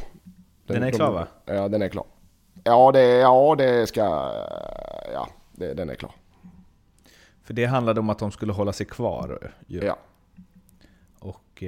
Den, 0.65 0.75
den 0.75 0.83
är 0.83 0.91
de, 0.91 0.97
klar 0.97 1.11
va? 1.11 1.27
Ja, 1.45 1.67
den 1.67 1.81
är 1.81 1.89
klar. 1.89 2.05
Ja, 2.63 2.91
det, 2.91 3.03
ja, 3.03 3.55
det 3.57 3.87
ska... 3.87 4.01
Ja, 5.13 5.29
det, 5.51 5.73
den 5.73 5.89
är 5.89 5.95
klar. 5.95 6.11
För 7.43 7.53
det 7.53 7.65
handlade 7.65 7.99
om 7.99 8.09
att 8.09 8.19
de 8.19 8.31
skulle 8.31 8.53
hålla 8.53 8.73
sig 8.73 8.85
kvar 8.85 9.51
ju. 9.67 9.81
Ja. 9.83 9.97
Och 11.19 11.63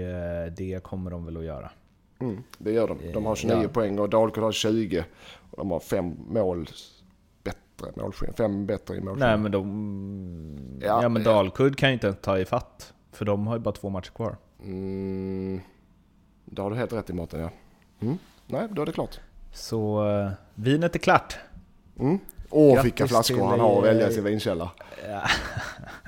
det 0.51 0.83
kommer 0.83 1.11
de 1.11 1.25
väl 1.25 1.37
att 1.37 1.43
göra. 1.43 1.71
Mm, 2.19 2.43
det 2.57 2.71
gör 2.71 2.87
de. 2.87 3.11
De 3.13 3.25
har 3.25 3.35
29 3.35 3.59
ja. 3.63 3.69
poäng 3.69 3.99
och 3.99 4.09
Dalkurd 4.09 4.43
har 4.43 4.51
20. 4.51 5.05
De 5.57 5.71
har 5.71 5.79
fem 5.79 6.15
mål 6.27 6.67
bättre 7.43 8.01
målskillnad. 8.01 8.37
Fem 8.37 8.65
bättre 8.65 8.95
i 8.95 9.01
målskillnad. 9.01 9.29
Nej 9.29 9.37
men 9.37 9.51
de... 9.51 10.79
Ja, 10.81 11.01
ja 11.01 11.09
men 11.09 11.23
Dalkurd 11.23 11.75
kan 11.75 11.89
ju 11.89 11.93
inte 11.93 12.13
ta 12.13 12.39
i 12.39 12.45
fatt 12.45 12.93
För 13.11 13.25
de 13.25 13.47
har 13.47 13.55
ju 13.55 13.59
bara 13.59 13.71
två 13.71 13.89
matcher 13.89 14.11
kvar. 14.11 14.37
Mm, 14.63 15.61
det 16.45 16.61
har 16.61 16.69
du 16.69 16.75
helt 16.75 16.93
rätt 16.93 17.09
i 17.09 17.13
Mårten 17.13 17.39
ja. 17.39 17.49
Mm. 17.99 18.17
Nej, 18.47 18.67
då 18.71 18.81
är 18.81 18.85
det 18.85 18.91
klart. 18.91 19.19
Så 19.53 20.09
uh, 20.09 20.31
vinet 20.55 20.95
är 20.95 20.99
klart. 20.99 21.37
Mm. 21.99 22.19
Åh, 22.49 22.83
vilka 22.83 23.07
flaskor 23.07 23.45
han 23.45 23.59
har 23.59 23.77
att 23.77 23.83
välja 23.83 24.09
i 24.09 24.13
sin 24.13 24.23
vinkälla. 24.23 24.71
Ja. 25.07 25.21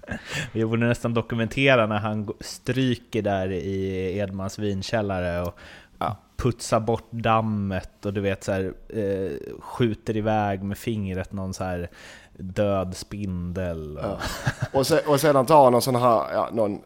Vi 0.51 0.65
borde 0.65 0.87
nästan 0.87 1.13
dokumentera 1.13 1.87
när 1.87 1.99
han 1.99 2.33
stryker 2.39 3.21
där 3.21 3.51
i 3.51 4.17
Edmans 4.17 4.59
vinkällare 4.59 5.41
och. 5.41 5.57
Putsar 6.43 6.79
bort 6.79 7.11
dammet 7.11 8.05
och 8.05 8.13
du 8.13 8.21
vet 8.21 8.43
så 8.43 8.51
här, 8.51 8.73
eh, 8.89 9.59
skjuter 9.59 10.17
iväg 10.17 10.63
med 10.63 10.77
fingret 10.77 11.31
någon 11.33 11.53
så 11.53 11.63
här 11.63 11.89
död 12.37 12.95
spindel. 12.95 13.97
Och, 13.97 14.03
ja. 14.03 14.17
och, 14.71 14.87
se, 14.87 14.99
och 14.99 15.19
sedan 15.19 15.45
tar 15.45 15.63
han 15.63 15.71
någon 15.71 15.81
sån 15.81 15.95
här, 15.95 16.33
ja, 16.33 16.49
någon 16.51 16.81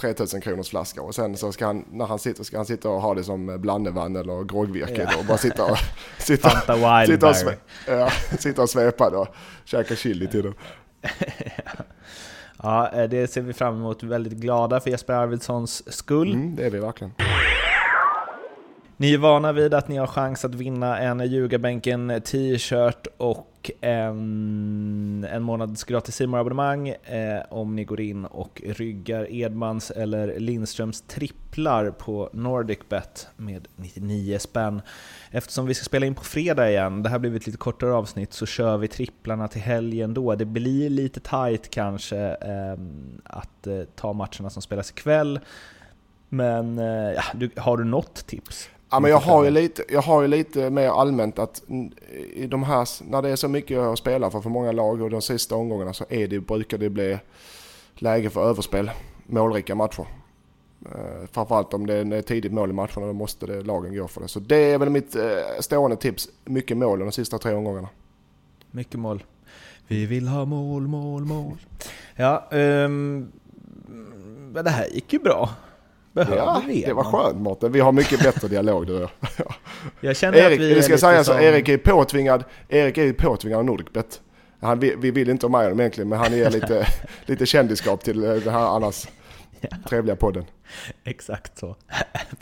3000 0.00 0.40
kronors 0.40 0.68
flaska 0.68 1.02
och 1.02 1.14
sen 1.14 1.36
så 1.36 1.52
ska 1.52 1.66
han, 1.66 1.84
när 1.90 2.06
han 2.06 2.18
sitter, 2.18 2.44
ska 2.44 2.56
han 2.56 2.66
sitta 2.66 2.88
och 2.88 3.02
ha 3.02 3.14
det 3.14 3.24
som 3.24 3.60
blandevann 3.60 4.16
eller 4.16 4.44
groggvirke 4.44 5.08
ja. 5.12 5.18
och 5.18 5.24
bara 5.24 5.38
sitta 5.38 5.64
och, 5.64 5.78
sitta, 6.18 6.50
sitta 7.06 7.28
och, 7.28 7.36
sve, 7.36 7.56
ja, 7.88 8.10
sitta 8.38 8.62
och 8.62 8.70
svepa 8.70 9.08
och 9.08 9.28
käka 9.64 9.96
chili 9.96 10.28
till 10.28 10.42
dem. 10.42 10.54
ja, 12.62 12.90
eh, 12.92 13.08
det 13.08 13.30
ser 13.30 13.40
vi 13.40 13.52
fram 13.52 13.76
emot. 13.76 14.02
Väldigt 14.02 14.32
glada 14.32 14.80
för 14.80 14.90
Jesper 14.90 15.14
Arvidssons 15.14 15.92
skull. 15.94 16.32
Mm, 16.32 16.56
det 16.56 16.66
är 16.66 16.70
vi 16.70 16.78
verkligen. 16.78 17.12
Ni 18.96 19.14
är 19.14 19.18
vana 19.18 19.52
vid 19.52 19.74
att 19.74 19.88
ni 19.88 19.96
har 19.96 20.06
chans 20.06 20.44
att 20.44 20.54
vinna 20.54 20.98
en 20.98 21.26
Ljugarbänken 21.26 22.20
t-shirt 22.24 23.06
och 23.16 23.70
en, 23.80 25.26
en 25.30 25.42
månads 25.42 25.84
gratis 25.84 26.20
abonnemang 26.20 26.88
eh, 26.88 27.42
om 27.50 27.76
ni 27.76 27.84
går 27.84 28.00
in 28.00 28.24
och 28.24 28.62
ryggar 28.64 29.32
Edmans 29.32 29.90
eller 29.90 30.40
Lindströms 30.40 31.02
tripplar 31.02 31.90
på 31.90 32.30
NordicBet 32.32 33.28
med 33.36 33.68
99 33.76 34.38
spänn. 34.38 34.82
Eftersom 35.30 35.66
vi 35.66 35.74
ska 35.74 35.84
spela 35.84 36.06
in 36.06 36.14
på 36.14 36.24
fredag 36.24 36.70
igen, 36.70 37.02
det 37.02 37.08
här 37.08 37.18
blir 37.18 37.36
ett 37.36 37.46
lite 37.46 37.58
kortare 37.58 37.94
avsnitt, 37.94 38.32
så 38.32 38.46
kör 38.46 38.78
vi 38.78 38.88
tripplarna 38.88 39.48
till 39.48 39.62
helgen 39.62 40.14
då. 40.14 40.34
Det 40.34 40.44
blir 40.44 40.90
lite 40.90 41.20
tight 41.20 41.70
kanske 41.70 42.18
eh, 42.18 42.78
att 43.24 43.66
eh, 43.66 43.82
ta 43.94 44.12
matcherna 44.12 44.50
som 44.50 44.62
spelas 44.62 44.90
ikväll. 44.90 45.40
Men 46.28 46.78
eh, 46.78 47.12
ja, 47.12 47.22
du, 47.34 47.50
har 47.56 47.76
du 47.76 47.84
något 47.84 48.26
tips? 48.26 48.68
Ja, 48.92 49.00
men 49.00 49.10
jag, 49.10 49.18
har 49.18 49.44
ju 49.44 49.50
lite, 49.50 49.84
jag 49.88 50.02
har 50.02 50.22
ju 50.22 50.28
lite 50.28 50.70
mer 50.70 50.88
allmänt 50.88 51.38
att 51.38 51.62
i 52.32 52.46
de 52.46 52.62
här, 52.62 52.88
när 53.10 53.22
det 53.22 53.28
är 53.28 53.36
så 53.36 53.48
mycket 53.48 53.78
att 53.78 53.98
spela 53.98 54.30
för 54.30 54.40
för 54.40 54.50
många 54.50 54.72
lag 54.72 55.02
och 55.02 55.10
de 55.10 55.22
sista 55.22 55.56
omgångarna 55.56 55.92
så 55.92 56.04
är 56.08 56.28
det, 56.28 56.40
brukar 56.40 56.78
det 56.78 56.90
bli 56.90 57.18
läge 57.94 58.30
för 58.30 58.48
överspel, 58.48 58.90
målrika 59.26 59.74
matcher. 59.74 60.06
Uh, 60.86 61.26
framförallt 61.32 61.74
om 61.74 61.86
det 61.86 61.94
är 61.94 62.22
tidigt 62.22 62.52
mål 62.52 62.70
i 62.70 62.72
matcherna, 62.72 63.06
då 63.06 63.12
måste 63.12 63.46
det, 63.46 63.62
lagen 63.62 63.94
gå 63.94 64.08
för 64.08 64.20
det. 64.20 64.28
Så 64.28 64.40
det 64.40 64.56
är 64.56 64.78
väl 64.78 64.90
mitt 64.90 65.16
uh, 65.16 65.22
stående 65.60 65.96
tips. 65.96 66.28
Mycket 66.44 66.76
mål 66.76 66.98
de 66.98 67.12
sista 67.12 67.38
tre 67.38 67.54
omgångarna. 67.54 67.88
Mycket 68.70 69.00
mål. 69.00 69.24
Vi 69.88 70.06
vill 70.06 70.28
ha 70.28 70.44
mål, 70.44 70.88
mål, 70.88 71.24
mål. 71.24 71.56
Ja, 72.16 72.48
um, 72.50 73.32
det 74.52 74.70
här 74.70 74.86
gick 74.94 75.12
ju 75.12 75.18
bra. 75.18 75.50
Behöver 76.12 76.36
ja, 76.36 76.62
vi 76.66 76.82
det 76.82 76.92
var 76.92 77.04
skönt 77.04 77.40
Mårten. 77.40 77.72
Vi 77.72 77.80
har 77.80 77.92
mycket 77.92 78.22
bättre 78.22 78.48
dialog 78.48 78.86
du 78.86 79.08
jag. 80.00 80.16
känner 80.16 80.38
Erik, 80.38 80.60
att 80.60 80.66
vi 80.66 80.74
det 80.74 80.82
ska 80.82 80.98
sägas 80.98 81.26
som... 81.26 81.40
Erik 81.40 81.68
är 81.68 81.78
påtvingad, 81.78 82.44
Erik 82.68 82.98
är 82.98 83.12
påtvingad 83.12 83.58
av 83.58 83.64
Nordicbet. 83.64 84.20
Han, 84.60 84.78
vi, 84.78 84.94
vi 84.98 85.10
vill 85.10 85.30
inte 85.30 85.46
ha 85.46 85.50
med 85.50 85.62
honom 85.62 85.80
egentligen 85.80 86.08
men 86.08 86.18
han 86.18 86.32
ger 86.32 86.50
lite, 86.60 86.86
lite 87.26 87.46
kändisskap 87.46 88.04
till 88.04 88.20
den 88.20 88.48
här 88.48 88.76
annars 88.76 89.06
ja. 89.60 89.76
trevliga 89.88 90.16
podden. 90.16 90.44
Exakt 91.04 91.58
så. 91.58 91.76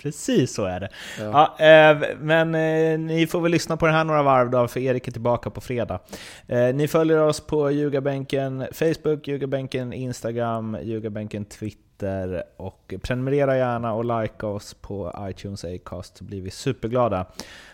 Precis 0.02 0.54
så 0.54 0.64
är 0.64 0.80
det. 0.80 0.88
Ja. 1.18 1.56
ja 1.58 1.66
eh, 1.66 2.16
men 2.20 2.54
eh, 2.54 2.98
ni 2.98 3.26
får 3.26 3.40
väl 3.40 3.52
lyssna 3.52 3.76
på 3.76 3.86
den 3.86 3.94
här 3.94 4.04
några 4.04 4.22
varv 4.22 4.50
då, 4.50 4.68
för 4.68 4.80
Erik 4.80 5.08
är 5.08 5.12
tillbaka 5.12 5.50
på 5.50 5.60
fredag. 5.60 6.00
Eh, 6.46 6.74
ni 6.74 6.88
följer 6.88 7.18
oss 7.18 7.40
på 7.40 7.70
Ljugarbänken 7.70 8.66
Facebook, 8.72 9.28
Ljugarbänken 9.28 9.92
Instagram, 9.92 10.76
Ljugarbänken 10.82 11.44
Twitter 11.44 11.89
Twitter 12.00 12.42
och 12.56 12.94
prenumerera 13.02 13.56
gärna 13.56 13.92
och 13.94 14.04
likea 14.04 14.48
oss 14.48 14.74
på 14.74 15.12
iTunes 15.20 15.64
Acast 15.64 16.16
så 16.16 16.24
blir 16.24 16.42
vi 16.42 16.50
superglada. 16.50 17.26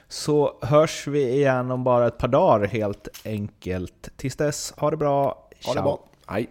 Så 0.09 0.59
hörs 0.63 1.07
vi 1.07 1.31
igen 1.33 1.71
om 1.71 1.85
bara 1.85 2.07
ett 2.07 2.19
par 2.19 2.29
dagar 2.29 2.67
helt 2.67 3.09
enkelt. 3.25 4.09
Tills 4.17 4.37
dess, 4.37 4.75
ha 4.77 4.91
det 4.91 4.97
bra! 4.97 5.49
Ha 5.67 5.75
det 5.75 5.83
bra! 5.83 6.01
Hej! 6.27 6.49